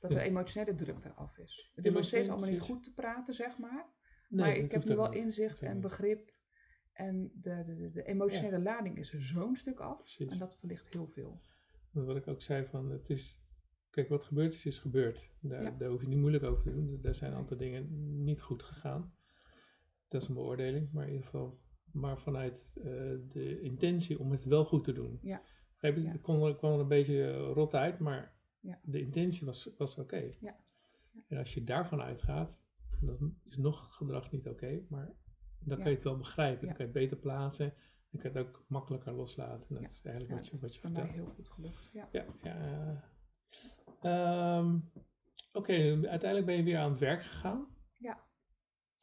Dat 0.00 0.10
Ja. 0.10 0.16
de 0.16 0.22
emotionele 0.24 0.74
druk 0.74 1.04
eraf 1.04 1.38
is. 1.38 1.70
Het 1.74 1.86
is 1.86 1.92
nog 1.92 2.04
steeds 2.04 2.28
allemaal 2.28 2.50
niet 2.50 2.60
goed 2.60 2.82
te 2.82 2.94
praten, 2.94 3.34
zeg 3.34 3.58
maar. 3.58 3.86
Nee, 4.28 4.40
maar 4.46 4.56
ik 4.56 4.72
heb 4.72 4.84
nu 4.84 4.96
wel 4.96 5.12
inzicht 5.12 5.62
en 5.62 5.80
begrip. 5.80 6.32
En 6.92 7.30
de, 7.34 7.64
de, 7.66 7.90
de, 7.90 8.02
emotionele 8.02 8.58
lading 8.60 8.98
is 8.98 9.12
er 9.12 9.22
zo'n 9.22 9.56
stuk 9.56 9.80
af. 9.80 9.98
Precies. 9.98 10.32
En 10.32 10.38
dat 10.38 10.56
verlicht 10.58 10.92
heel 10.92 11.06
veel. 11.06 11.42
Wat 11.90 12.16
ik 12.16 12.26
ook 12.28 12.42
zei 12.42 12.66
van, 12.66 12.90
het 12.90 13.10
is, 13.10 13.44
kijk 13.90 14.08
wat 14.08 14.22
gebeurd 14.22 14.52
is, 14.52 14.66
is 14.66 14.78
gebeurd. 14.78 15.30
Daar, 15.40 15.78
daar 15.78 15.88
hoef 15.88 16.00
je 16.00 16.08
niet 16.08 16.18
moeilijk 16.18 16.44
over 16.44 16.62
te 16.62 16.72
doen. 16.72 16.98
Er 17.02 17.14
zijn 17.14 17.32
een 17.32 17.38
aantal 17.38 17.56
dingen 17.56 17.88
niet 18.24 18.42
goed 18.42 18.62
gegaan. 18.62 19.14
Dat 20.10 20.22
is 20.22 20.28
een 20.28 20.34
beoordeling, 20.34 20.92
maar 20.92 21.04
in 21.06 21.10
ieder 21.12 21.24
geval, 21.26 21.60
maar 21.92 22.18
vanuit 22.18 22.72
eh, 22.76 22.82
de 23.28 23.60
intentie 23.60 24.18
om 24.18 24.30
het 24.30 24.44
wel 24.44 24.64
goed 24.64 24.84
te 24.84 24.92
doen. 24.92 25.18
Ja. 25.22 25.42
Je? 25.80 26.00
Ja. 26.02 26.10
Het 26.10 26.20
kwam, 26.20 26.42
er- 26.42 26.56
kwam 26.56 26.72
er 26.72 26.80
een 26.80 26.88
beetje 26.88 27.30
eh, 27.30 27.52
rot 27.52 27.74
uit, 27.74 27.98
maar 27.98 28.38
Ja. 28.60 28.78
de 28.82 29.00
intentie 29.00 29.46
was, 29.46 29.70
was 29.78 29.98
oké. 29.98 30.16
Ja. 30.16 30.30
Ja. 30.40 30.56
En 31.28 31.38
als 31.38 31.54
je 31.54 31.64
daarvan 31.64 32.00
uitgaat, 32.00 32.60
dan 33.00 33.36
is 33.48 33.56
nog 33.56 33.82
het 33.84 33.92
gedrag 33.92 34.30
niet 34.32 34.48
oké, 34.48 34.80
maar 34.88 35.12
dan 35.60 35.76
kan 35.78 35.88
je 35.88 35.94
het 35.94 36.04
wel 36.04 36.16
begrijpen. 36.16 36.66
Dan 36.66 36.76
kan 36.76 36.86
je 36.86 36.92
het 36.92 37.00
beter 37.02 37.16
plaatsen. 37.16 37.74
Dan 38.10 38.20
kan 38.20 38.32
je 38.32 38.38
het 38.38 38.46
ook 38.48 38.64
makkelijker 38.68 39.12
loslaten. 39.12 39.76
En 39.76 39.82
dat 39.82 39.90
is 39.92 40.02
eigenlijk 40.04 40.34
wat 40.36 40.44
je, 40.46 40.50
dat 40.52 40.60
wat 40.60 40.74
je 40.74 40.80
vertelt. 40.80 41.08
heel 41.10 41.26
goed 41.26 41.48
gelukt. 41.48 41.90
Ja. 41.92 42.08
Ja, 42.12 42.24
ja. 42.42 43.04
Ehm, 44.00 44.78
Oké, 45.52 45.72
uiteindelijk 46.08 46.46
ben 46.46 46.56
je 46.56 46.62
weer 46.62 46.78
aan 46.78 46.90
het 46.90 46.98
werk 46.98 47.22
gegaan. 47.22 47.66
Ja. 47.98 48.24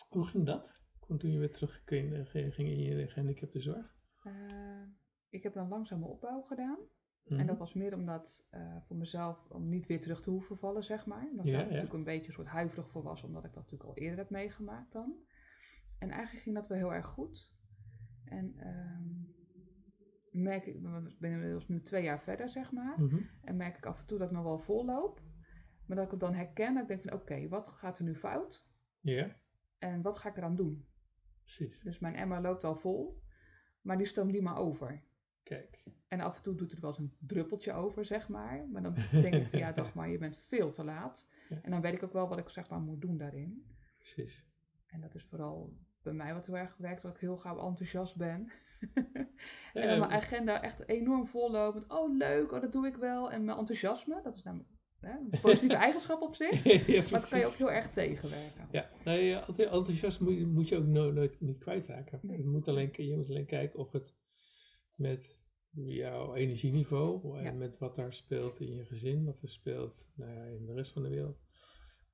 Hoe 0.10 0.26
ging 0.26 0.46
dat? 0.46 0.86
Toen 1.08 1.32
je 1.32 1.40
weer 1.40 1.52
terug 1.52 1.82
ging, 1.86 2.30
ging 2.30 2.54
ging 2.54 2.70
in 2.70 2.80
je 2.80 3.08
gehandicaptenzorg? 3.08 3.96
Eh, 4.24 4.34
ik 5.30 5.44
heb 5.44 5.56
een 5.56 5.68
langzame 5.68 6.06
opbouw 6.06 6.42
gedaan. 6.42 6.78
Mhm. 7.24 7.40
En 7.40 7.48
dat 7.48 7.58
was 7.58 7.74
meer 7.74 7.94
omdat 7.94 8.48
eh, 8.50 8.78
voor 8.82 8.98
mezelf, 8.98 9.46
om 9.50 9.70
niet 9.70 9.86
weer 9.88 10.02
terug 10.02 10.22
te 10.22 10.30
hoeven 10.30 10.58
vallen, 10.58 10.84
zeg 10.84 11.06
maar. 11.06 11.28
Omdat 11.30 11.46
Ja, 11.46 11.52
daar 11.52 11.62
ja. 11.62 11.66
natuurlijk 11.66 11.94
een 11.94 12.04
beetje 12.04 12.28
een 12.28 12.34
soort 12.34 12.48
huiverig 12.48 12.90
voor 12.90 13.04
was, 13.04 13.24
omdat 13.24 13.44
ik 13.46 13.54
dat 13.54 13.64
natuurlijk 13.64 13.90
al 13.90 13.98
eerder 13.98 14.18
heb 14.18 14.30
meegemaakt 14.30 14.92
dan. 14.92 15.16
En 16.00 16.10
eigenlijk 16.10 16.44
ging 16.44 16.56
dat 16.56 16.68
wel 16.68 16.78
heel 16.78 16.94
erg 16.94 17.06
goed. 17.06 17.56
En 18.26 18.54
ehm, 18.58 19.06
merk 20.32 20.66
ik, 20.66 20.82
we 20.82 21.16
ben 21.20 21.32
inmiddels 21.32 21.68
nu 21.68 21.82
twee 21.82 22.04
jaar 22.04 22.22
verder, 22.22 22.50
zeg 22.50 22.72
maar. 22.72 23.02
Mhm. 23.02 23.22
En 23.44 23.56
merk 23.58 23.78
ik 23.78 23.86
af 23.86 24.00
en 24.00 24.06
toe 24.06 24.18
dat 24.18 24.30
ik 24.30 24.36
nog 24.36 24.44
wel 24.44 24.60
vol 24.60 24.86
loop. 24.86 25.22
Maar 25.86 25.96
dat 25.98 26.06
ik 26.06 26.12
het 26.12 26.20
dan 26.20 26.34
herken, 26.34 26.74
dat 26.74 26.82
ik 26.82 26.88
denk 26.88 27.02
van 27.02 27.14
oké, 27.14 27.48
wat 27.48 27.68
gaat 27.68 27.98
er 27.98 28.04
nu 28.04 28.16
fout? 28.16 28.68
Ja, 29.00 29.36
En 29.78 30.02
wat 30.02 30.18
ga 30.18 30.30
ik 30.30 30.38
eraan 30.38 30.56
doen? 30.56 30.88
Precies. 31.48 31.80
Dus 31.80 32.00
mijn 32.00 32.16
emmer 32.16 32.42
loopt 32.42 32.64
al 32.64 32.76
vol, 32.76 33.22
maar 33.82 33.98
die 33.98 34.08
stroomt 34.08 34.32
niet 34.32 34.42
maar 34.42 34.58
over. 34.58 35.04
Kijk. 35.44 35.84
En 36.08 36.20
af 36.20 36.38
en 36.38 36.44
toe 36.44 36.56
doet 36.56 36.72
er 36.72 36.80
wel 36.80 36.90
eens 36.90 37.00
een 37.00 37.16
druppeltje 37.20 37.74
over, 37.74 38.06
zeg 38.06 38.30
maar. 38.30 38.68
Maar 38.70 38.82
dan 38.82 38.96
denk 39.12 39.34
ik 39.34 39.48
van 39.48 39.60
ja, 39.60 39.72
toch 39.82 39.94
maar, 39.94 40.10
je 40.10 40.18
bent 40.18 40.38
veel 40.48 40.72
te 40.72 40.84
laat. 40.84 41.30
Ja. 41.50 41.60
En 41.62 41.72
dan 41.72 41.82
weet 41.82 41.94
ik 41.94 42.04
ook 42.04 42.14
wel 42.14 42.28
wat 42.28 42.38
ik 42.38 42.50
zeg 42.50 42.70
maar 42.70 42.80
moet 42.80 43.02
doen 43.02 43.18
daarin. 43.18 43.66
Precies. 43.98 44.46
En 44.88 45.02
dat 45.02 45.16
is 45.16 45.24
vooral 45.24 45.78
bij 46.02 46.14
mij 46.14 46.34
wat 46.34 46.46
heel 46.46 46.58
erg 46.58 46.78
werkt, 46.78 47.02
dat 47.02 47.14
ik 47.14 47.20
heel 47.20 47.38
gauw 47.38 47.68
enthousiast 47.68 48.18
ben. 48.18 48.52
Ja, 49.74 49.82
en 49.82 49.88
dan 49.90 50.00
mijn 50.00 50.12
agenda 50.12 50.62
echt 50.62 50.88
enorm 50.88 51.28
vol 51.28 51.52
loopt 51.52 51.76
met, 51.76 51.90
oh 51.90 52.18
leuk, 52.18 52.52
oh 52.52 52.62
dat 52.62 52.72
doe 52.72 52.88
ik 52.88 52.96
wel. 52.96 53.32
En 53.32 53.46
mijn 53.46 53.58
enthousiasme, 53.58 54.22
dat 54.24 54.36
is 54.36 54.44
namelijk 54.44 54.70
hè, 55.00 55.18
een 55.18 55.40
positieve 55.42 55.76
eigenschap 55.76 56.22
op 56.22 56.36
zich. 56.36 56.64
ja, 56.88 57.02
Maar 57.02 57.10
dat 57.10 57.30
kan 57.30 57.40
je 57.40 57.46
ook 57.46 57.54
heel 57.54 57.72
erg 57.72 57.90
tegenwerken. 57.90 58.68
Ja, 58.72 58.90
nee, 59.06 59.34
enth- 59.36 59.60
enthousiasme 59.60 60.26
moet 60.30 60.38
je, 60.40 60.46
moet 60.46 60.68
je 60.70 60.78
ook 60.78 60.86
no- 60.86 61.12
nooit 61.12 61.42
niet 61.42 61.58
kwijtraken. 61.58 62.20
Nee. 62.22 62.38
Je, 62.38 62.46
moet 62.46 62.68
alleen, 62.68 62.92
je 62.96 63.16
moet 63.16 63.30
alleen 63.30 63.46
kijken 63.46 63.80
of 63.80 63.92
het 63.92 64.16
met 64.96 65.38
jouw 65.70 66.36
energieniveau 66.36 67.38
en 67.38 67.44
Ja. 67.44 67.52
met 67.52 67.78
wat 67.78 67.96
daar 67.96 68.14
speelt 68.14 68.60
in 68.60 68.76
je 68.76 68.86
gezin, 68.86 69.26
wat 69.26 69.42
er 69.42 69.50
speelt 69.50 70.06
nou 70.16 70.32
ja, 70.34 70.44
in 70.44 70.66
de 70.66 70.74
rest 70.74 70.92
van 70.92 71.04
de 71.04 71.10
wereld, 71.10 71.40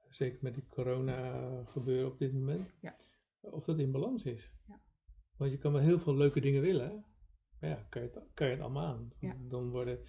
zeker 0.09 0.39
met 0.41 0.55
die 0.55 0.67
corona 0.67 1.63
gebeuren 1.65 2.11
op 2.11 2.19
dit 2.19 2.33
moment, 2.33 2.73
Ja. 2.81 2.95
of 3.41 3.65
dat 3.65 3.79
in 3.79 3.91
balans 3.91 4.25
is. 4.25 4.51
Ja. 4.67 4.81
Want 5.37 5.51
je 5.51 5.57
kan 5.57 5.71
wel 5.71 5.81
heel 5.81 5.99
veel 5.99 6.15
leuke 6.15 6.39
dingen 6.39 6.61
willen, 6.61 7.05
maar 7.59 7.69
ja, 7.69 7.85
kan 7.89 8.01
je 8.01 8.09
het, 8.13 8.23
kan 8.33 8.47
je 8.47 8.53
het 8.53 8.61
allemaal 8.61 8.85
aan. 8.85 9.11
Dan 9.49 9.69
worden, 9.69 9.99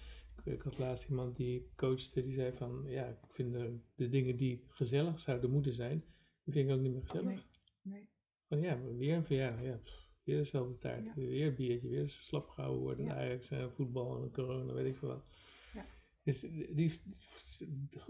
ik, 0.45 0.61
had 0.61 0.77
laatst 0.77 1.09
iemand 1.09 1.35
die 1.35 1.69
coachte, 1.75 2.21
die 2.21 2.33
zei 2.33 2.51
van, 2.53 2.83
ja, 2.87 3.05
ik 3.07 3.17
vind 3.33 3.53
de, 3.53 3.79
de 3.95 4.09
dingen 4.09 4.35
die 4.37 4.63
gezellig 4.67 5.19
zouden 5.19 5.51
moeten 5.51 5.73
zijn, 5.73 6.03
die 6.43 6.53
vind 6.53 6.69
ik 6.69 6.75
ook 6.75 6.81
niet 6.81 6.91
meer 6.91 7.01
gezellig. 7.01 7.25
Nee, 7.25 7.43
nee. 7.81 8.09
Van 8.47 8.61
ja, 8.61 8.81
weer 8.81 9.15
een 9.15 9.25
verjaardag, 9.25 9.61
ja, 9.63 9.77
pff, 9.83 10.09
weer 10.23 10.37
dezelfde 10.37 10.77
tijd, 10.77 11.05
Ja. 11.05 11.13
weer 11.15 11.47
een 11.47 11.55
biertje, 11.55 11.89
weer 11.89 12.07
slap 12.07 12.47
gehouden 12.49 12.81
worden, 12.81 13.05
Ja. 13.05 13.15
Ajax, 13.15 13.49
en 13.49 13.71
voetbal 13.71 14.23
en 14.23 14.31
corona, 14.31 14.73
weet 14.73 14.85
ik 14.85 14.95
veel 14.97 15.07
wat. 15.07 15.25
Ja. 15.73 15.85
Dus 16.23 16.39
die, 16.39 16.73
die- 16.75 16.99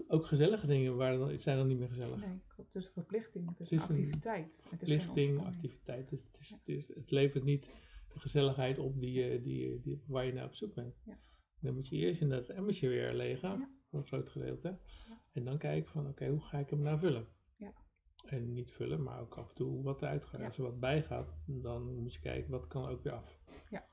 ook 0.08 0.26
gezellige 0.26 0.68
dingen 0.68 0.96
waren 0.96 1.20
dan, 1.20 1.40
zijn 1.40 1.58
dan 1.58 1.68
niet 1.68 1.78
meer 1.80 1.88
gezellig. 1.88 2.26
Nee, 2.26 2.40
klopt. 2.48 2.74
Het 2.74 2.82
is 2.84 2.86
een 2.88 2.94
verplichting, 2.94 3.50
het 3.50 3.60
is, 3.60 3.70
Het 3.70 3.80
is 3.82 3.88
een 3.90 3.96
een 3.96 4.02
activiteit. 4.04 4.66
Het 4.70 4.82
is 4.82 4.88
geen 4.88 4.98
Lichting, 4.98 5.28
ontspanning. 5.30 5.56
activiteit, 5.56 6.10
dus 6.10 6.24
het, 6.24 6.38
is, 6.40 6.50
het, 6.50 6.68
is- 6.70 6.88
het 6.96 7.12
levert 7.12 7.44
niet 7.44 7.66
de 8.14 8.20
gezelligheid 8.20 8.80
op 8.80 9.00
die, 9.00 9.12
je- 9.12 9.42
die, 9.42 9.82
die, 9.82 10.02
waar 10.08 10.26
je 10.26 10.34
naar 10.34 10.46
op 10.46 10.54
zoek 10.54 10.74
bent. 10.74 10.96
Ja. 11.06 11.20
Dan 11.66 11.74
moet 11.74 11.88
je 11.88 11.96
eerst 11.96 12.22
in 12.22 12.30
dat 12.30 12.50
emmertje 12.50 12.88
weer 12.90 13.14
leeg 13.14 13.40
gaan, 13.40 13.60
Ja. 13.60 13.70
voor 13.90 14.00
een 14.00 14.06
groot 14.08 14.30
gedeelte. 14.30 14.68
Ja. 15.08 15.22
En 15.32 15.44
dan 15.46 15.58
kijken 15.58 15.92
van, 15.92 16.08
oké, 16.08 16.28
hoe 16.28 16.42
ga 16.42 16.58
ik 16.60 16.70
hem 16.70 16.82
nou 16.82 17.00
vullen? 17.00 17.28
Ja. 17.58 17.74
En 18.26 18.54
niet 18.54 18.72
vullen, 18.72 19.04
maar 19.04 19.20
ook 19.22 19.38
af 19.38 19.50
en 19.50 19.56
toe 19.56 19.84
wat 19.84 20.02
eruit 20.02 20.26
gaat. 20.26 20.42
Als 20.42 20.58
er 20.58 20.64
wat 20.64 20.80
bij 20.80 21.04
gaat, 21.04 21.36
dan 21.46 21.96
moet 21.96 22.14
je 22.14 22.20
kijken, 22.20 22.52
wat 22.52 22.68
kan 22.68 22.84
er 22.86 22.90
ook 22.92 23.04
weer 23.04 23.14
af? 23.14 23.40
Ja. 23.70 23.88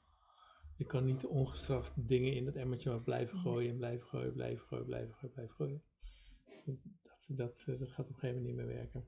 Je 0.76 0.84
kan 0.84 1.04
niet 1.04 1.26
ongestraft 1.26 2.08
dingen 2.08 2.34
in 2.34 2.44
dat 2.44 2.54
emmertje 2.54 2.90
maar 2.90 3.02
blijven 3.02 3.34
Nee. 3.34 3.42
gooien 3.44 3.70
en 3.70 3.76
blijven 3.76 4.06
gooien, 4.08 4.32
blijven 4.32 4.64
gooien, 4.66 4.86
blijven 4.86 5.14
gooien, 5.14 5.32
blijven 5.34 5.54
gooien. 5.54 5.82
Dat, 6.64 6.76
dat, 7.28 7.78
dat 7.78 7.88
gaat 7.88 8.06
op 8.06 8.14
een 8.14 8.18
gegeven 8.20 8.28
moment 8.42 8.44
niet 8.46 8.56
meer 8.56 8.66
werken. 8.66 9.04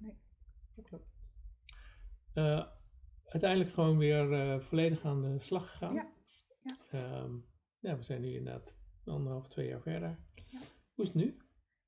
Dat 0.75 0.85
klopt. 0.85 1.13
Eh, 2.33 2.67
uiteindelijk 3.25 3.73
gewoon 3.73 3.99
weer 3.99 4.33
eh, 4.33 4.61
volledig 4.61 5.05
aan 5.05 5.23
de 5.23 5.39
slag 5.39 5.71
gegaan. 5.71 5.95
Ja, 5.95 6.13
ja. 6.63 6.77
Ehm, 6.91 7.35
ja, 7.85 7.97
we 7.97 8.03
zijn 8.03 8.21
nu 8.21 8.35
inderdaad 8.35 8.77
anderhalf, 9.05 9.49
twee 9.49 9.69
jaar 9.69 9.81
verder. 9.81 10.19
Ja. 10.35 10.59
Hoe 10.95 11.05
is 11.05 11.13
het 11.13 11.15
nu? 11.15 11.37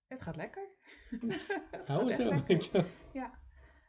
Het 0.07 0.23
gaat 0.23 0.37
lekker. 0.37 0.69
Hou 1.87 2.13
het 2.13 2.65
zo. 2.65 2.85
Ja. 3.13 3.39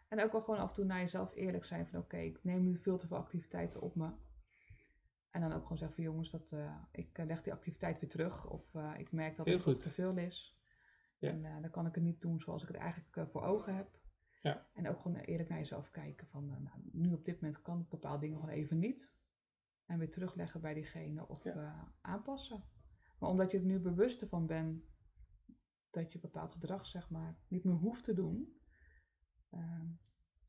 En 0.07 0.23
ook 0.23 0.31
wel 0.31 0.41
gewoon 0.41 0.59
af 0.59 0.69
en 0.69 0.75
toe 0.75 0.85
naar 0.85 0.99
jezelf 0.99 1.35
eerlijk 1.35 1.63
zijn 1.65 1.87
van 1.87 1.99
oké, 1.99 2.17
ik 2.17 2.43
neem 2.43 2.63
nu 2.63 2.77
veel 2.77 2.97
te 2.97 3.07
veel 3.07 3.17
activiteiten 3.17 3.81
op 3.81 3.95
me. 3.95 4.11
En 5.31 5.41
dan 5.41 5.53
ook 5.53 5.61
gewoon 5.61 5.77
zeggen 5.77 5.95
van 5.95 6.05
jongens, 6.05 6.31
dat, 6.31 6.51
eh, 6.51 6.75
ik 6.91 7.17
eh, 7.17 7.25
leg 7.25 7.43
die 7.43 7.53
activiteit 7.53 7.99
weer 7.99 8.09
terug. 8.09 8.49
Of 8.49 8.75
eh, 8.75 8.93
ik 8.97 9.11
merk 9.11 9.37
dat 9.37 9.45
Heel 9.45 9.63
het 9.63 9.81
te 9.81 9.89
veel 9.89 10.17
is. 10.17 10.59
Ja. 11.17 11.29
En 11.29 11.61
dan 11.61 11.71
kan 11.71 11.85
ik 11.85 11.95
het 11.95 12.03
niet 12.03 12.21
doen 12.21 12.39
zoals 12.39 12.61
ik 12.61 12.67
het 12.67 12.77
eigenlijk 12.77 13.29
voor 13.29 13.41
ogen 13.41 13.75
heb. 13.75 13.99
Ja. 14.41 14.67
En 14.73 14.89
ook 14.89 14.99
gewoon 14.99 15.17
eerlijk 15.17 15.49
naar 15.49 15.57
jezelf 15.57 15.89
kijken 15.89 16.27
van 16.27 16.45
nou, 16.45 16.79
nu 16.91 17.13
op 17.13 17.25
dit 17.25 17.41
moment 17.41 17.61
kan 17.61 17.79
ik 17.79 17.89
bepaalde 17.89 18.19
dingen 18.19 18.39
gewoon 18.39 18.55
even 18.55 18.79
niet. 18.79 19.15
En 19.87 19.97
weer 19.99 20.09
terugleggen 20.09 20.61
bij 20.61 20.73
diegene 20.73 21.27
of 21.27 21.43
Ja. 21.43 21.53
eh, 21.53 21.83
aanpassen. 22.01 22.63
Maar 23.19 23.29
omdat 23.29 23.51
je 23.51 23.57
er 23.57 23.65
nu 23.65 23.79
bewust 23.79 24.25
van 24.29 24.47
bent 24.47 24.83
dat 25.89 26.13
je 26.13 26.19
bepaald 26.19 26.51
gedrag 26.51 26.85
zeg 26.85 27.09
maar 27.09 27.37
niet 27.47 27.63
meer 27.63 27.75
hoeft 27.75 28.03
te 28.03 28.13
doen, 28.13 28.59
eh, 29.49 29.81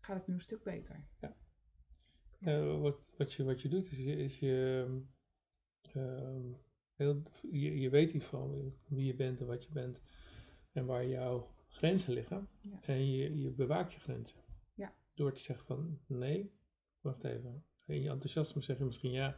gaat 0.01 0.17
het 0.17 0.27
nu 0.27 0.35
een 0.35 0.41
stuk 0.41 0.63
beter. 0.63 1.07
Eh, 2.41 2.81
wat, 2.81 2.99
wat, 3.17 3.33
je, 3.33 3.45
wat 3.45 3.61
je 3.63 3.69
doet 3.69 3.91
is 3.93 3.99
je, 3.99 4.17
is 4.17 4.39
je, 4.39 4.87
ehm, 5.93 6.53
heel, 6.95 7.23
je, 7.51 7.79
je 7.81 7.91
weet 7.91 8.13
iets 8.13 8.25
van 8.27 8.75
wie 8.89 9.07
je 9.07 9.15
bent 9.15 9.41
en 9.41 9.47
wat 9.47 9.65
je 9.65 9.73
bent 9.73 10.01
en 10.73 10.87
waar 10.87 11.07
jouw 11.07 11.55
grenzen 11.69 12.13
liggen. 12.13 12.49
Ja. 12.61 12.83
En 12.83 13.11
je, 13.11 13.41
je 13.41 13.51
bewaakt 13.51 13.93
je 13.93 14.01
grenzen. 14.01 14.41
Ja. 14.75 14.95
Door 15.15 15.33
te 15.33 15.41
zeggen 15.41 15.67
van 15.67 15.99
nee, 16.07 16.53
wacht 17.01 17.25
even. 17.25 17.65
In 17.89 18.03
je 18.03 18.09
enthousiasme 18.09 18.63
zeg 18.63 18.79
je 18.79 18.85
misschien 18.85 19.13
ja, 19.13 19.37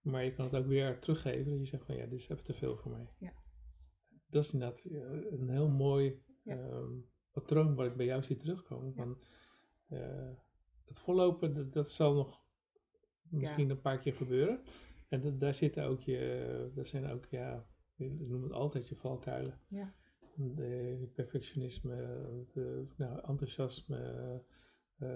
maar 0.00 0.24
je 0.24 0.32
kan 0.32 0.44
het 0.44 0.54
ook 0.54 0.66
weer 0.66 0.98
teruggeven. 0.98 1.58
Je 1.58 1.64
zegt 1.64 1.84
van 1.84 1.96
ja, 1.96 2.06
dit 2.06 2.18
is 2.18 2.28
even 2.28 2.44
te 2.44 2.52
veel 2.52 2.76
voor 2.76 2.90
mij. 2.90 3.08
Ja. 3.18 3.32
dat 4.26 4.44
is 4.44 4.52
inderdaad 4.52 4.84
eh, 4.84 5.32
een 5.32 5.48
heel 5.48 5.68
mooi 5.68 6.22
Ja. 6.44 6.56
ehm, 6.56 6.90
patroon 7.32 7.74
wat 7.74 7.86
ik 7.86 7.96
bij 7.96 8.06
jou 8.06 8.22
zie 8.22 8.36
terugkomen. 8.36 8.94
Van, 8.94 9.18
eh, 9.88 10.30
het 10.84 11.00
vollopen, 11.00 11.54
dat, 11.54 11.72
dat 11.72 11.90
zal 11.90 12.14
nog 12.14 12.40
misschien 13.22 13.70
een 13.70 13.80
paar 13.80 13.98
keer 13.98 14.14
gebeuren. 14.14 14.62
En 15.08 15.20
dat, 15.20 15.40
daar 15.40 15.54
zitten 15.54 15.84
ook 15.84 16.00
je, 16.00 16.70
dat 16.74 16.88
zijn 16.88 17.06
ook, 17.06 17.26
ja, 17.26 17.66
ik 17.96 18.28
noem 18.28 18.42
het 18.42 18.52
altijd 18.52 18.88
je 18.88 18.96
valkuilen. 18.96 19.60
Ja. 19.68 19.94
De 20.36 21.10
perfectionisme, 21.14 21.96
de, 22.52 22.86
nou, 22.96 23.20
enthousiasme, 23.22 24.42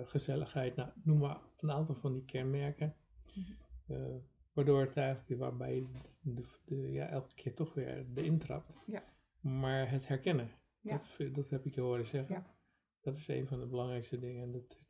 gezelligheid, 0.04 0.76
nou, 0.76 0.90
noem 1.02 1.18
maar 1.18 1.40
een 1.58 1.70
aantal 1.70 1.94
van 1.94 2.12
die 2.12 2.24
kenmerken. 2.24 2.94
Mhm. 3.34 3.52
Eh, 3.92 4.16
waardoor 4.52 4.80
het 4.80 4.96
eigenlijk, 4.96 5.40
waarbij 5.40 5.74
je 5.74 5.86
de, 6.22 6.44
de, 6.64 6.92
ja, 6.92 7.06
elke 7.08 7.34
keer 7.34 7.54
toch 7.54 7.74
weer 7.74 8.06
de 8.14 8.22
intrapt. 8.24 8.76
Ja. 8.86 9.02
Maar 9.40 9.90
het 9.90 10.08
herkennen, 10.08 10.50
Ja. 10.80 11.00
dat, 11.18 11.34
dat 11.34 11.48
heb 11.50 11.66
ik 11.66 11.74
je 11.74 11.80
horen 11.80 12.06
zeggen. 12.06 12.34
Ja. 12.34 12.54
Dat 13.00 13.16
is 13.16 13.28
een 13.28 13.46
van 13.46 13.60
de 13.60 13.66
belangrijkste 13.66 14.18
dingen. 14.18 14.42
En 14.42 14.52
dat, 14.52 14.86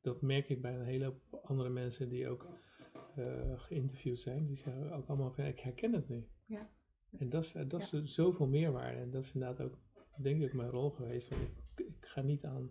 dat- 0.00 0.22
merk 0.22 0.48
ik 0.48 0.62
bij 0.62 0.74
een 0.74 0.84
hele 0.84 1.04
hoop 1.04 1.40
andere 1.44 1.68
mensen 1.68 2.08
die 2.08 2.28
ook 2.28 2.46
eh, 3.16 3.60
geïnterviewd 3.60 4.18
zijn. 4.20 4.46
Die 4.46 4.56
zeggen 4.56 4.92
ook 4.92 5.06
allemaal 5.08 5.32
van, 5.32 5.44
ik 5.44 5.58
herken 5.60 5.92
het 5.92 6.08
nu. 6.08 6.28
Ja. 6.44 6.70
En 7.18 7.28
dat 7.28 7.44
is, 7.44 7.54
eh, 7.54 7.68
dat 7.68 7.80
is 7.92 8.14
zoveel 8.14 8.46
meerwaarde. 8.46 8.98
En 9.00 9.10
dat 9.10 9.22
is 9.24 9.34
inderdaad 9.34 9.60
ook, 9.66 9.78
denk 10.22 10.42
ik, 10.42 10.52
mijn 10.52 10.70
rol 10.70 10.90
geweest. 10.90 11.28
Want 11.28 11.42
ik, 11.42 11.86
ik 11.86 11.96
ga 12.06 12.20
niet 12.20 12.44
aan 12.44 12.70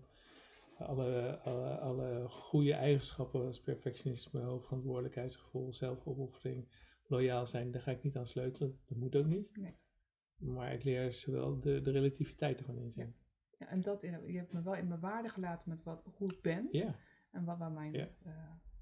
alle, 0.77 1.39
alle, 1.39 1.77
alle 1.79 2.29
goede 2.29 2.73
eigenschappen 2.73 3.45
als 3.45 3.61
perfectionisme, 3.61 4.41
hoogverantwoordelijkheidsgevoel, 4.41 5.73
zelfopoffering, 5.73 6.67
loyaal 7.07 7.45
zijn, 7.45 7.71
daar 7.71 7.81
ga 7.81 7.91
ik 7.91 8.03
niet 8.03 8.17
aan 8.17 8.25
sleutelen. 8.27 8.79
Dat 8.85 8.97
moet 8.97 9.15
ook 9.15 9.25
niet. 9.25 9.57
Nee. 9.57 9.75
Maar 10.38 10.73
ik 10.73 10.83
leer 10.83 11.11
ze 11.13 11.31
wel 11.31 11.59
de, 11.59 11.81
de 11.81 11.91
relativiteit 11.91 12.59
ervan 12.59 12.77
inzien. 12.77 13.15
Ja, 13.57 13.67
en 13.67 13.81
dat, 13.81 14.03
in- 14.03 14.31
je 14.31 14.38
hebt 14.38 14.53
me 14.53 14.61
wel 14.61 14.75
in 14.75 14.88
mijn 14.88 14.99
waarde 14.99 15.29
gelaten 15.29 15.69
met 15.69 15.83
wat, 15.83 16.03
hoe 16.17 16.31
ik 16.33 16.41
ben. 16.41 16.67
Ja, 16.71 16.95
En 17.31 17.45
wat, 17.45 17.57
waar 17.57 17.71
mijn, 17.71 17.91
Ja. 17.93 18.07
eh, 18.23 18.33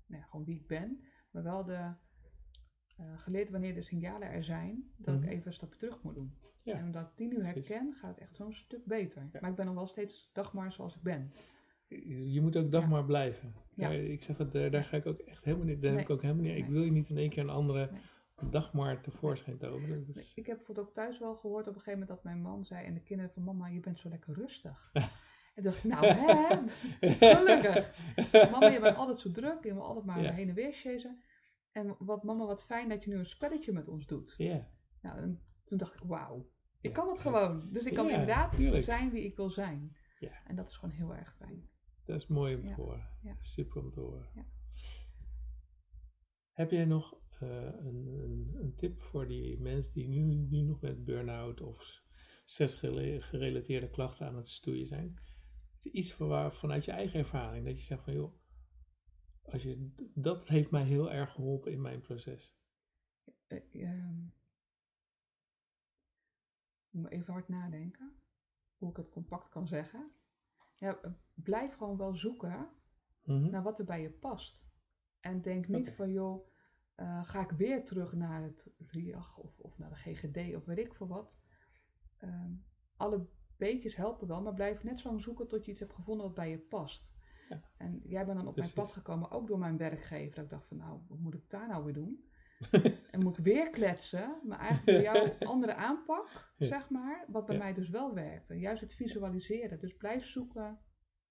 nou 0.07 0.21
ja, 0.21 0.27
gewoon 0.29 0.45
wie 0.45 0.59
ik 0.59 0.67
ben. 0.67 1.03
Maar 1.31 1.43
wel 1.43 1.63
de, 1.65 1.93
eh, 2.97 3.17
geleerd 3.17 3.49
wanneer 3.49 3.73
de 3.73 3.81
signalen 3.81 4.27
er 4.29 4.43
zijn, 4.43 4.91
dat 4.97 5.15
Mhm. 5.15 5.23
ik 5.23 5.29
even 5.29 5.47
een 5.47 5.53
stapje 5.53 5.79
terug 5.79 6.03
moet 6.03 6.15
doen. 6.15 6.37
Ja, 6.63 6.73
En 6.77 6.83
omdat 6.85 7.09
ik 7.09 7.17
die 7.17 7.27
nu 7.27 7.43
herken, 7.45 7.93
gaat 7.93 8.09
het 8.09 8.19
echt 8.19 8.35
zo'n 8.35 8.53
stuk 8.53 8.85
beter. 8.85 9.29
Ja. 9.31 9.39
Maar 9.41 9.49
ik 9.49 9.55
ben 9.55 9.65
nog 9.65 9.75
wel 9.75 9.87
steeds 9.87 10.29
dag 10.33 10.53
maar 10.53 10.71
zoals 10.71 10.95
ik 10.95 11.01
ben. 11.01 11.31
Je 12.33 12.41
moet 12.41 12.57
ook 12.57 12.71
dag 12.71 12.81
Ja. 12.81 12.87
maar 12.87 13.05
blijven. 13.05 13.53
Ja. 13.75 13.87
Daar, 13.89 13.95
ik 13.97 14.23
zeg 14.23 14.37
het, 14.37 14.51
daar, 14.51 14.71
daar 14.71 14.83
ga 14.83 14.97
ik 14.97 15.05
ook 15.05 15.19
echt 15.19 15.43
helemaal 15.43 15.65
niet, 15.65 15.81
daar 15.81 15.91
heb 15.91 16.01
ik 16.01 16.09
ook 16.09 16.21
helemaal 16.21 16.43
niet, 16.43 16.55
ik 16.57 16.61
Nee. 16.63 16.71
wil 16.71 16.81
je 16.83 16.91
niet 16.91 17.09
in 17.09 17.17
één 17.17 17.29
keer 17.29 17.43
een 17.43 17.49
andere 17.49 17.89
Nee. 17.91 18.49
dag 18.49 18.73
maar 18.73 19.01
tevoorschijn 19.01 19.57
toveren. 19.57 20.07
Ik 20.35 20.45
heb 20.45 20.57
bijvoorbeeld 20.57 20.87
ook 20.87 20.93
thuis 20.93 21.19
wel 21.19 21.35
gehoord 21.35 21.67
op 21.67 21.75
een 21.75 21.81
gegeven 21.81 21.99
moment 21.99 22.09
dat 22.09 22.23
mijn 22.23 22.41
man 22.41 22.63
zei 22.63 22.85
en 22.85 22.93
de 22.93 23.01
kinderen 23.03 23.31
van 23.33 23.43
mama, 23.43 23.67
je 23.67 23.79
bent 23.79 23.99
zo 23.99 24.09
lekker 24.09 24.33
rustig. 24.33 24.91
en 25.55 25.63
dacht 25.63 25.77
ik, 25.77 25.83
nou 25.83 26.05
hè, 26.05 26.57
gelukkig. 26.99 27.95
Mama, 28.51 28.67
je 28.67 28.79
bent 28.79 28.97
altijd 28.97 29.19
zo 29.19 29.31
druk, 29.31 29.63
je 29.63 29.73
wil 29.73 29.83
altijd 29.83 30.05
maar 30.05 30.21
Ja. 30.21 30.31
heen 30.31 30.49
en 30.49 30.55
weer 30.55 30.73
chasen. 30.73 31.21
En 31.71 31.95
wat 31.99 32.23
mama, 32.23 32.45
wat 32.45 32.63
fijn 32.63 32.89
dat 32.89 33.03
je 33.03 33.09
nu 33.09 33.17
een 33.17 33.25
spelletje 33.25 33.71
met 33.73 33.87
ons 33.87 34.05
doet. 34.05 34.33
Ja, 34.37 34.67
Nou, 35.01 35.17
en 35.17 35.41
toen 35.63 35.77
dacht 35.77 35.93
ik, 35.93 35.99
wauw, 36.03 36.49
ik 36.81 36.93
kan 36.93 37.07
het 37.09 37.19
gewoon. 37.19 37.69
Dus 37.71 37.85
ik 37.85 37.93
kan 37.93 38.09
inderdaad 38.09 38.55
tuurlijk. 38.55 38.83
zijn 38.83 39.09
wie 39.11 39.23
ik 39.23 39.35
wil 39.35 39.49
zijn. 39.49 39.97
Ja. 40.19 40.31
En 40.45 40.55
dat 40.55 40.69
is 40.69 40.75
gewoon 40.75 40.95
heel 40.95 41.15
erg 41.15 41.35
fijn. 41.35 41.69
Dat 42.05 42.21
is 42.21 42.27
mooi 42.27 42.55
om 42.55 42.65
te 42.65 42.73
horen. 42.73 43.09
Super 43.39 43.81
om 43.81 43.91
te 43.91 43.99
horen. 43.99 44.29
Heb 46.51 46.71
jij 46.71 46.85
nog 46.85 47.19
eh, 47.39 47.49
een, 47.63 48.07
een, 48.07 48.55
een 48.55 48.75
tip 48.75 49.01
voor 49.01 49.27
die 49.27 49.59
mensen 49.59 49.93
die 49.93 50.07
nu, 50.07 50.21
nu 50.23 50.61
nog 50.61 50.81
met 50.81 51.05
burn-out 51.05 51.61
of 51.61 52.03
stressgerelateerde 52.45 53.89
klachten 53.89 54.27
aan 54.27 54.35
het 54.35 54.49
stoeien 54.49 54.85
zijn? 54.85 55.19
Iets 55.91 56.13
van 56.13 56.27
waar, 56.27 56.53
vanuit 56.53 56.85
je 56.85 56.91
eigen 56.91 57.19
ervaring, 57.19 57.65
dat 57.65 57.77
je 57.77 57.83
zegt 57.83 58.03
van 58.03 58.13
joh, 58.13 58.33
als 59.41 59.63
je, 59.63 59.91
dat 60.13 60.47
heeft 60.47 60.71
mij 60.71 60.83
heel 60.83 61.11
erg 61.11 61.31
geholpen 61.31 61.71
in 61.71 61.81
mijn 61.81 62.01
proces. 62.01 62.57
Eh, 63.47 63.81
ehm, 63.83 64.25
ik 66.89 66.99
moet 66.99 67.09
even 67.09 67.33
hard 67.33 67.47
nadenken 67.47 68.15
hoe 68.77 68.89
ik 68.89 68.97
het 68.97 69.09
compact 69.09 69.49
kan 69.49 69.67
zeggen. 69.67 70.11
Ja, 70.73 70.99
eh, 71.01 71.11
blijf 71.33 71.75
gewoon 71.75 71.97
wel 71.97 72.15
zoeken 72.15 72.69
Mhm. 73.23 73.49
naar 73.49 73.63
wat 73.63 73.79
er 73.79 73.85
bij 73.85 74.01
je 74.01 74.11
past. 74.11 74.65
En 75.19 75.41
denk 75.41 75.67
niet 75.67 75.91
van, 75.91 76.11
joh, 76.11 76.47
eh, 76.95 77.23
ga 77.23 77.41
ik 77.41 77.51
weer 77.51 77.85
terug 77.85 78.13
naar 78.13 78.41
het 78.43 78.71
RIAG 78.87 79.37
of, 79.37 79.59
of 79.59 79.77
naar 79.77 79.89
de 79.89 79.95
GGD 79.95 80.55
of 80.55 80.65
weet 80.65 80.77
ik 80.77 80.93
veel 80.93 81.07
wat. 81.07 81.39
Ehm, 82.17 82.51
alle 82.97 83.27
beetjes 83.57 83.95
helpen 83.95 84.27
wel, 84.27 84.41
maar 84.41 84.53
blijf 84.53 84.83
net 84.83 84.99
zo 84.99 85.07
lang 85.09 85.21
zoeken 85.21 85.47
tot 85.47 85.65
je 85.65 85.71
iets 85.71 85.79
hebt 85.79 85.93
gevonden 85.93 86.25
wat 86.25 86.35
bij 86.35 86.49
je 86.49 86.59
past. 86.59 87.11
Ja. 87.49 87.61
En 87.77 88.01
jij 88.03 88.25
bent 88.25 88.37
dan 88.37 88.47
op 88.47 88.53
Precies. 88.53 88.73
mijn 88.75 88.85
pad 88.87 88.95
gekomen, 88.95 89.31
ook 89.31 89.47
door 89.47 89.59
mijn 89.59 89.77
werkgever. 89.77 90.35
Dat 90.35 90.43
ik 90.43 90.49
dacht 90.49 90.67
van, 90.67 90.77
nou, 90.77 90.99
wat 91.07 91.19
moet 91.19 91.33
ik 91.33 91.49
daar 91.49 91.67
nou 91.67 91.83
weer 91.83 91.93
doen? 91.93 92.23
en 93.13 93.19
moet 93.23 93.37
ik 93.37 93.43
weer 93.43 93.69
kletsen, 93.69 94.39
maar 94.43 94.59
eigenlijk 94.59 95.03
door 95.03 95.13
jouw 95.13 95.35
andere 95.53 95.75
aanpak, 95.75 96.53
zeg 96.57 96.89
maar, 96.89 97.25
wat 97.27 97.45
bij 97.45 97.55
Ja. 97.55 97.63
mij 97.63 97.73
dus 97.73 97.89
wel 97.89 98.13
werkt. 98.13 98.49
En 98.49 98.59
juist 98.59 98.81
het 98.81 98.93
visualiseren. 98.93 99.79
Dus 99.79 99.95
blijf 99.97 100.25
zoeken 100.25 100.79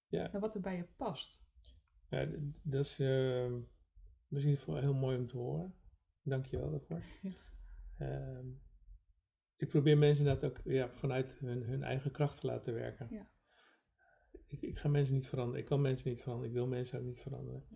Ja. 0.09 0.29
naar 0.33 0.41
wat 0.41 0.55
er 0.55 0.61
bij 0.61 0.77
je 0.77 0.87
past. 0.97 1.41
Ja, 2.09 2.27
dat 2.65 2.85
is, 2.85 2.99
eh, 2.99 3.51
dat 4.29 4.39
is 4.39 4.43
in 4.45 4.49
ieder 4.51 4.59
geval 4.59 4.77
heel 4.77 4.95
mooi 4.95 5.17
om 5.19 5.27
te 5.27 5.37
horen. 5.37 5.75
Dank 6.23 6.47
je 6.47 6.59
wel 6.59 6.71
daarvoor. 6.71 7.03
Ja. 7.23 7.31
Ehm, 7.99 8.47
ik 9.57 9.69
probeer 9.69 9.99
mensen 9.99 10.25
dat 10.25 10.45
ook 10.45 10.61
ja, 10.65 10.91
vanuit 10.91 11.37
hun, 11.39 11.63
hun 11.63 11.83
eigen 11.83 12.11
kracht 12.11 12.41
te 12.41 12.47
laten 12.47 12.75
werken. 12.75 13.07
Ja. 13.11 13.31
Ik, 14.47 14.63
ik 14.63 14.79
ga 14.79 14.89
mensen 14.89 15.15
niet 15.15 15.27
veranderen. 15.29 15.61
Ik 15.61 15.67
kan 15.67 15.81
mensen 15.81 16.09
niet 16.11 16.21
veranderen. 16.21 16.51
Ik 16.51 16.57
wil 16.57 16.67
mensen 16.67 16.99
ook 16.99 17.05
niet 17.05 17.21
veranderen. 17.21 17.67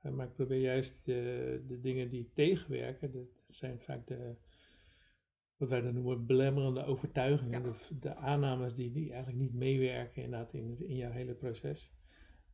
Eh, 0.00 0.12
maar 0.12 0.26
ik 0.26 0.32
probeer 0.34 0.60
juist 0.60 1.04
de, 1.04 1.64
de 1.68 1.80
dingen 1.80 2.10
die 2.10 2.30
tegenwerken, 2.34 3.12
dat 3.12 3.26
zijn 3.46 3.80
vaak 3.80 4.06
de, 4.06 4.34
wat 5.56 5.68
wij 5.68 5.80
dan 5.80 5.94
noemen, 5.94 6.26
belemmerende 6.26 6.84
overtuigingen. 6.84 7.62
Ja. 7.62 7.70
De, 7.72 7.98
de 7.98 8.14
aannames 8.14 8.74
die, 8.74 8.92
die 8.92 9.12
eigenlijk 9.12 9.42
niet 9.42 9.54
meewerken 9.54 10.22
inderdaad 10.22 10.52
in, 10.52 10.70
het, 10.70 10.80
in 10.80 10.96
jouw 10.96 11.10
hele 11.10 11.34
proces. 11.34 11.92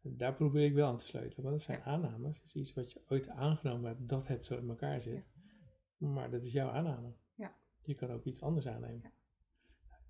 Daar 0.02 0.34
probeer 0.34 0.64
ik 0.64 0.74
wel 0.74 0.88
aan 0.88 0.98
te 0.98 1.04
sleutelen. 1.04 1.42
Want 1.44 1.56
dat 1.56 1.64
zijn 1.64 1.78
Ja. 1.78 1.84
aannames. 1.84 2.36
Dat 2.40 2.46
is 2.46 2.54
iets 2.54 2.74
wat 2.74 2.92
je 2.92 3.00
ooit 3.08 3.28
aangenomen 3.28 3.88
hebt 3.88 4.08
dat 4.08 4.26
het 4.26 4.44
zo 4.44 4.56
in 4.56 4.68
elkaar 4.68 5.00
zit. 5.00 5.24
Maar 5.96 6.30
dat 6.30 6.42
is 6.42 6.52
jouw 6.52 6.68
aanname. 6.68 7.12
Ja. 7.34 7.54
Je 7.82 7.94
kan 7.94 8.10
ook 8.10 8.24
iets 8.24 8.40
anders 8.40 8.66
aannemen. 8.66 9.12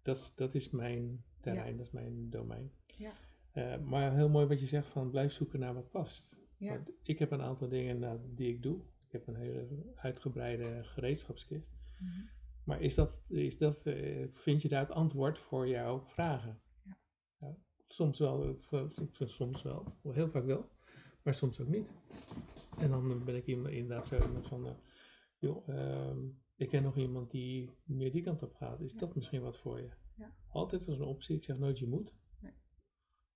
Dat, 0.03 0.17
is- 0.17 0.33
dat 0.35 0.55
is 0.55 0.71
mijn 0.71 1.25
terrein, 1.41 1.77
dat 1.77 1.87
is 1.87 1.93
mijn 1.93 2.31
domein. 2.31 2.71
Ja. 2.97 3.13
Eh, 3.53 3.79
maar 3.81 4.15
heel 4.15 4.29
mooi 4.29 4.47
wat 4.47 4.61
je 4.61 4.67
zegt 4.67 4.87
van 4.89 5.11
blijf 5.11 5.33
zoeken 5.33 5.61
naar 5.61 5.75
wat 5.75 5.91
past. 5.91 6.37
Ja. 6.65 6.83
Ik 7.03 7.19
heb 7.19 7.31
een 7.31 7.43
aantal 7.43 7.69
dingen 7.69 7.99
nou, 7.99 8.21
die 8.35 8.49
ik 8.49 8.63
doe. 8.63 8.81
Ik 9.07 9.13
heb 9.13 9.27
een 9.27 9.37
hele 9.37 9.93
uitgebreide 9.95 10.81
gereedschapskist. 10.85 11.77
Mhm. 11.99 12.21
Maar 12.65 12.81
is 12.81 12.95
dat, 12.95 13.25
is 13.29 13.59
dat, 13.59 13.87
eh, 13.87 14.27
vind 14.33 14.63
je 14.63 14.69
daar 14.69 14.81
het 14.81 14.91
antwoord 14.91 15.39
voor 15.39 15.69
jouw 15.69 16.01
vragen? 16.07 16.61
Ja. 16.85 16.99
Ja, 17.39 17.57
soms 17.89 18.19
wel, 18.19 18.59
eh, 18.71 18.85
soms 19.25 19.63
wel, 19.63 19.97
heel 20.03 20.29
vaak 20.29 20.45
wel, 20.45 20.69
maar 21.23 21.35
soms 21.35 21.61
ook 21.61 21.69
niet. 21.69 21.93
En 22.79 22.91
dan 22.91 23.25
ben 23.25 23.37
ik 23.37 23.47
iemand- 23.47 23.75
inderdaad 23.75 24.07
zo 24.07 24.21
iemand 24.27 24.47
van, 24.49 24.67
eh, 24.67 24.75
joh, 25.39 25.69
ehm, 25.69 26.19
ik 26.57 26.69
ken 26.69 26.83
nog 26.83 26.97
iemand 26.97 27.31
die 27.31 27.71
meer 27.85 28.13
die 28.13 28.23
kant 28.23 28.43
op 28.43 28.55
gaat. 28.55 28.81
Is 28.81 28.93
Ja. 28.93 28.99
dat 28.99 29.15
misschien 29.15 29.43
wat 29.43 29.59
voor 29.59 29.81
je? 29.81 29.91
Ja. 30.17 30.35
Altijd 30.49 30.89
als 30.89 30.99
een 30.99 31.05
optie. 31.05 31.37
Ik 31.37 31.45
zeg 31.45 31.59
nooit 31.59 31.79
je 31.79 31.87
moet. 31.87 32.15
Nee. 32.41 32.53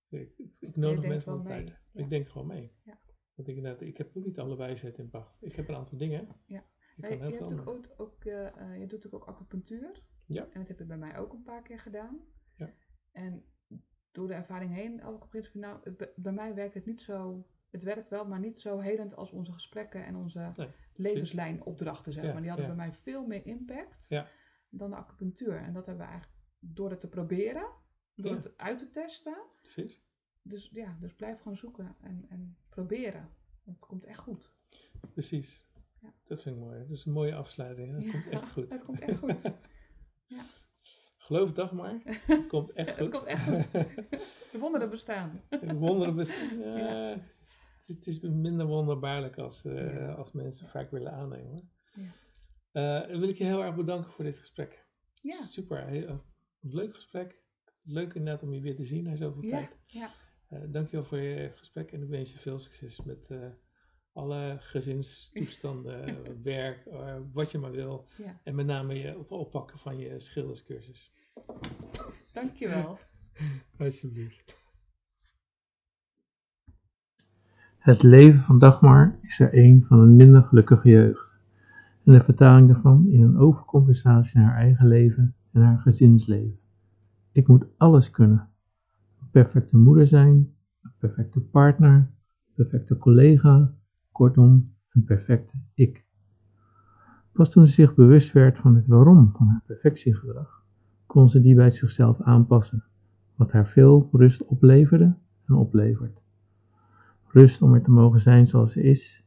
Ik, 0.09 0.33
ik, 0.59 0.77
nodig 0.77 1.07
mensen 1.07 1.33
altijd. 1.33 1.69
Ja. 1.69 2.03
Ik 2.03 2.09
denk 2.11 2.29
gewoon 2.29 2.47
mee. 2.47 2.73
Ja. 2.85 2.99
Want 3.38 3.51
ik, 3.51 3.57
inderdaad, 3.57 3.81
ik 3.81 3.96
heb 3.96 4.16
ook 4.16 4.24
niet 4.24 4.38
alle 4.38 4.57
wijsheid 4.57 4.98
in 4.98 5.11
pacht. 5.11 5.37
Ik 5.40 5.57
heb 5.57 5.68
een 5.68 5.74
aantal 5.77 5.98
dingen. 5.98 6.29
Ja. 6.46 6.64
Ik 6.96 7.03
kan 7.03 7.11
je, 7.31 7.37
hebt 7.37 7.66
ook, 7.68 7.94
ook, 7.96 8.24
eh, 8.24 8.46
eh, 8.46 8.81
je 8.81 8.87
doet 8.87 9.12
ook 9.12 9.24
acupunctuur. 9.24 10.03
Ja. 10.27 10.42
En 10.53 10.59
dat 10.61 10.68
heb 10.68 10.79
je 10.79 10.85
bij 10.85 10.96
mij 10.96 11.18
ook 11.18 11.33
een 11.33 11.42
paar 11.42 11.62
keer 11.62 11.79
gedaan. 11.79 12.20
Ja. 12.57 12.72
En 13.12 13.44
door 14.12 14.27
de 14.27 14.35
ervaring 14.35 14.74
heen 14.74 15.01
had 15.01 15.35
ik 15.35 15.46
van, 15.46 15.61
nou, 15.61 15.79
het- 15.83 16.12
bij 16.16 16.33
mij 16.33 16.55
werkt 16.55 16.74
het 16.74 16.87
niet 16.87 17.01
zo, 17.01 17.46
het 17.70 17.83
werkt 17.83 18.09
wel, 18.09 18.27
maar 18.27 18.40
niet 18.40 18.59
zo 18.61 18.79
helend 18.79 19.16
als 19.16 19.31
onze 19.31 19.53
gesprekken 19.53 20.05
en 20.05 20.16
onze 20.16 20.53
Nee, 20.57 20.68
levenslijnopdrachten, 20.94 22.12
zeg 22.12 22.24
Ja, 22.24 22.33
maar. 22.33 22.40
Die 22.40 22.51
hadden 22.51 22.68
ja. 22.68 22.74
bij 22.74 22.87
mij 22.87 22.94
veel 22.94 23.27
meer 23.27 23.46
impact 23.46 24.07
Ja. 24.09 24.29
dan 24.70 24.90
de 24.90 24.96
acupunctuur. 24.96 25.57
En 25.57 25.72
dat 25.72 25.87
hebben 25.87 26.05
we 26.07 26.11
eigenlijk 26.12 26.42
door 26.59 26.90
het 26.90 27.01
te 27.01 27.09
proberen, 27.09 27.66
door 28.14 28.35
het 28.35 28.57
uit 28.57 28.79
te 28.79 28.90
testen. 28.90 29.37
Precies. 29.62 30.07
Dus 30.49 30.69
ja, 30.73 30.97
dus 31.01 31.15
blijf 31.15 31.39
gewoon 31.41 31.57
zoeken 31.57 31.97
en, 32.01 32.27
en 32.29 32.57
proberen. 32.69 33.29
Het 33.65 33.87
komt 33.87 34.05
echt 34.05 34.19
goed. 34.19 34.51
Precies. 35.13 35.67
Ja. 36.01 36.13
Dat 36.25 36.43
vind 36.43 36.57
ik 36.57 36.63
mooi. 36.63 36.79
Dat 36.79 36.91
is 36.91 37.05
een 37.05 37.13
mooie 37.13 37.35
afsluiting. 37.35 37.93
Dat 37.93 38.03
Ja, 38.03 38.11
komt 38.11 38.29
echt 38.29 38.51
goed. 38.53 38.73
Het 38.73 38.85
komt 38.85 39.01
echt 39.01 39.19
goed. 39.19 39.53
Geloof 41.19 41.47
het 41.47 41.55
toch 41.55 41.73
maar. 41.73 42.01
Het 42.05 42.47
komt 42.47 42.73
echt 42.73 42.91
goed. 42.99 42.99
Het 43.01 43.11
komt 43.11 43.25
echt 43.27 43.45
goed. 43.45 43.73
De 44.53 44.59
wonderen 44.59 44.91
bestaan. 44.91 45.43
Wonderen 45.61 46.15
bestaan. 46.17 46.59
Ja, 46.65 46.77
Ja. 46.79 47.21
Het, 47.79 47.89
is, 47.89 47.95
het 47.95 48.07
is 48.07 48.21
minder 48.21 48.67
wonderbaarlijk 48.67 49.39
als, 49.39 49.65
eh, 49.65 49.95
Ja. 49.95 50.13
als 50.13 50.33
mensen 50.33 50.69
vaak 50.69 50.91
willen 50.91 51.13
aannemen. 51.13 51.71
Ja. 51.95 52.13
Eh, 53.03 53.09
dan 53.11 53.21
wil 53.21 53.29
ik 53.29 53.37
je 53.39 53.45
heel 53.45 53.65
erg 53.65 53.75
bedanken 53.77 54.11
voor 54.13 54.25
dit 54.25 54.39
gesprek. 54.39 54.87
Ja, 55.23 55.43
Super. 55.47 55.87
Heel, 55.87 56.25
leuk 56.61 56.95
gesprek. 56.95 57.37
Leuk 57.83 58.15
inderdaad 58.15 58.43
om 58.43 58.53
je 58.53 58.61
weer 58.61 58.77
te 58.77 58.85
zien 58.85 59.05
na 59.05 59.17
zoveel 59.17 59.43
Ja, 59.43 59.51
tijd. 59.51 59.77
ja. 59.87 60.11
Uh, 60.53 60.59
dankjewel 60.69 61.05
voor 61.05 61.19
je 61.19 61.51
gesprek 61.55 61.93
en 61.93 62.03
ik 62.03 62.09
wens 62.09 62.33
je 62.33 62.39
veel 62.39 62.59
succes 62.59 63.03
met 63.03 63.29
uh, 63.31 63.39
alle 64.13 64.57
gezinstoestanden, 64.61 66.19
werk, 66.43 66.87
uh, 66.87 67.17
wat 67.33 67.51
je 67.51 67.59
maar 67.59 67.71
wil. 67.71 68.07
Ja. 68.17 68.41
En 68.45 68.55
met 68.55 68.67
name 68.67 68.95
je 68.95 69.07
het 69.07 69.31
oppakken 69.31 69.79
van 69.79 69.99
je 69.99 70.21
schilderscursus. 70.21 71.13
Dankjewel. 72.33 72.99
Alsjeblieft. 73.79 74.67
Het 77.79 78.03
leven 78.03 78.41
van 78.41 78.59
Dagmar 78.59 79.19
is 79.23 79.41
er 79.41 79.59
een 79.59 79.85
van 79.85 80.01
een 80.01 80.17
minder 80.17 80.43
gelukkige 80.43 80.89
jeugd. 80.89 81.39
En 82.05 82.13
de 82.13 82.25
vertaling 82.25 82.69
daarvan 82.69 83.07
in 83.09 83.23
een 83.23 83.39
overcompensatie 83.39 84.39
naar 84.41 84.51
haar 84.51 84.61
eigen 84.61 84.89
leven 84.89 85.37
en 85.53 85.61
haar 85.61 85.79
gezinsleven. 85.79 86.59
Ik 87.33 87.47
moet 87.47 87.67
alles 87.77 88.11
kunnen. 88.11 88.49
Perfecte 89.38 89.77
moeder 89.77 90.07
zijn, 90.07 90.55
een 90.83 90.92
perfecte 90.98 91.40
partner, 91.40 91.94
een 91.94 92.55
perfecte 92.55 92.96
collega, 92.96 93.74
kortom, 94.12 94.64
een 94.90 95.05
perfecte 95.05 95.61
ik. 95.74 96.07
Pas 97.33 97.51
toen 97.51 97.66
ze 97.66 97.72
zich 97.72 97.94
bewust 97.94 98.33
werd 98.33 98.59
van 98.59 98.74
het 98.74 98.87
waarom 98.87 99.31
van 99.31 99.46
haar 99.46 99.62
perfectiegedrag, 99.66 100.64
kon 101.07 101.29
ze 101.29 101.40
die 101.40 101.55
bij 101.55 101.70
zichzelf 101.70 102.20
aanpassen, 102.20 102.85
wat 103.35 103.53
haar 103.53 103.66
veel 103.66 104.09
rust 104.12 104.46
opleverde 104.46 105.16
en 105.46 105.55
oplevert. 105.55 106.22
Rust 107.27 107.62
om 107.62 107.74
er 107.74 107.83
te 107.83 107.90
mogen 107.90 108.20
zijn 108.20 108.46
zoals 108.46 108.72
ze 108.72 108.83
is. 108.83 109.27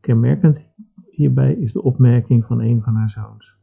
Kenmerkend 0.00 0.68
hierbij 1.10 1.54
is 1.54 1.72
de 1.72 1.82
opmerking 1.82 2.44
van 2.44 2.60
een 2.60 2.82
van 2.82 2.94
haar 2.94 3.10
zoons. 3.10 3.56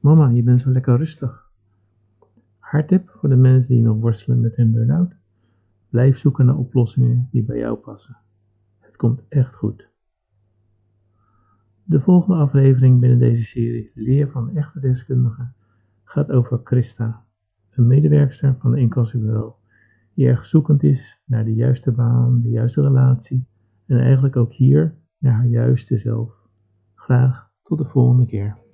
Mama, 0.00 0.28
je 0.28 0.42
bent 0.42 0.60
zo 0.60 0.70
lekker 0.70 0.96
rustig. 0.96 1.50
Haar 2.58 2.86
tip 2.86 3.08
voor 3.08 3.28
de 3.28 3.36
mensen 3.36 3.74
die 3.74 3.82
nog 3.82 4.00
worstelen 4.00 4.40
met 4.40 4.56
hun 4.56 4.72
burn-out. 4.72 5.17
Blijf 5.88 6.18
zoeken 6.18 6.46
naar 6.46 6.56
oplossingen 6.56 7.28
die 7.30 7.44
bij 7.44 7.58
jou 7.58 7.76
passen. 7.76 8.16
Het 8.78 8.96
komt 8.96 9.22
echt 9.28 9.54
goed. 9.54 9.88
De 11.84 12.00
volgende 12.00 12.36
aflevering 12.40 13.00
binnen 13.00 13.18
deze 13.18 13.44
serie 13.44 13.90
Leer 13.94 14.30
van 14.30 14.56
echte 14.56 14.80
deskundige 14.80 15.48
gaat 16.04 16.30
over 16.30 16.60
Christa, 16.64 17.24
een 17.70 17.86
medewerkster 17.86 18.56
van 18.58 18.72
een 18.72 18.78
incassobureau 18.78 19.52
die 20.14 20.26
erg 20.26 20.44
zoekend 20.44 20.82
is 20.82 21.22
naar 21.24 21.44
de 21.44 21.54
juiste 21.54 21.92
baan, 21.92 22.40
de 22.40 22.50
juiste 22.50 22.80
relatie 22.80 23.46
en 23.86 23.98
eigenlijk 23.98 24.36
ook 24.36 24.52
hier 24.52 24.94
naar 25.18 25.32
haar 25.32 25.46
juiste 25.46 25.96
zelf. 25.96 26.32
Graag 26.94 27.50
tot 27.62 27.78
de 27.78 27.84
volgende 27.84 28.26
keer. 28.26 28.67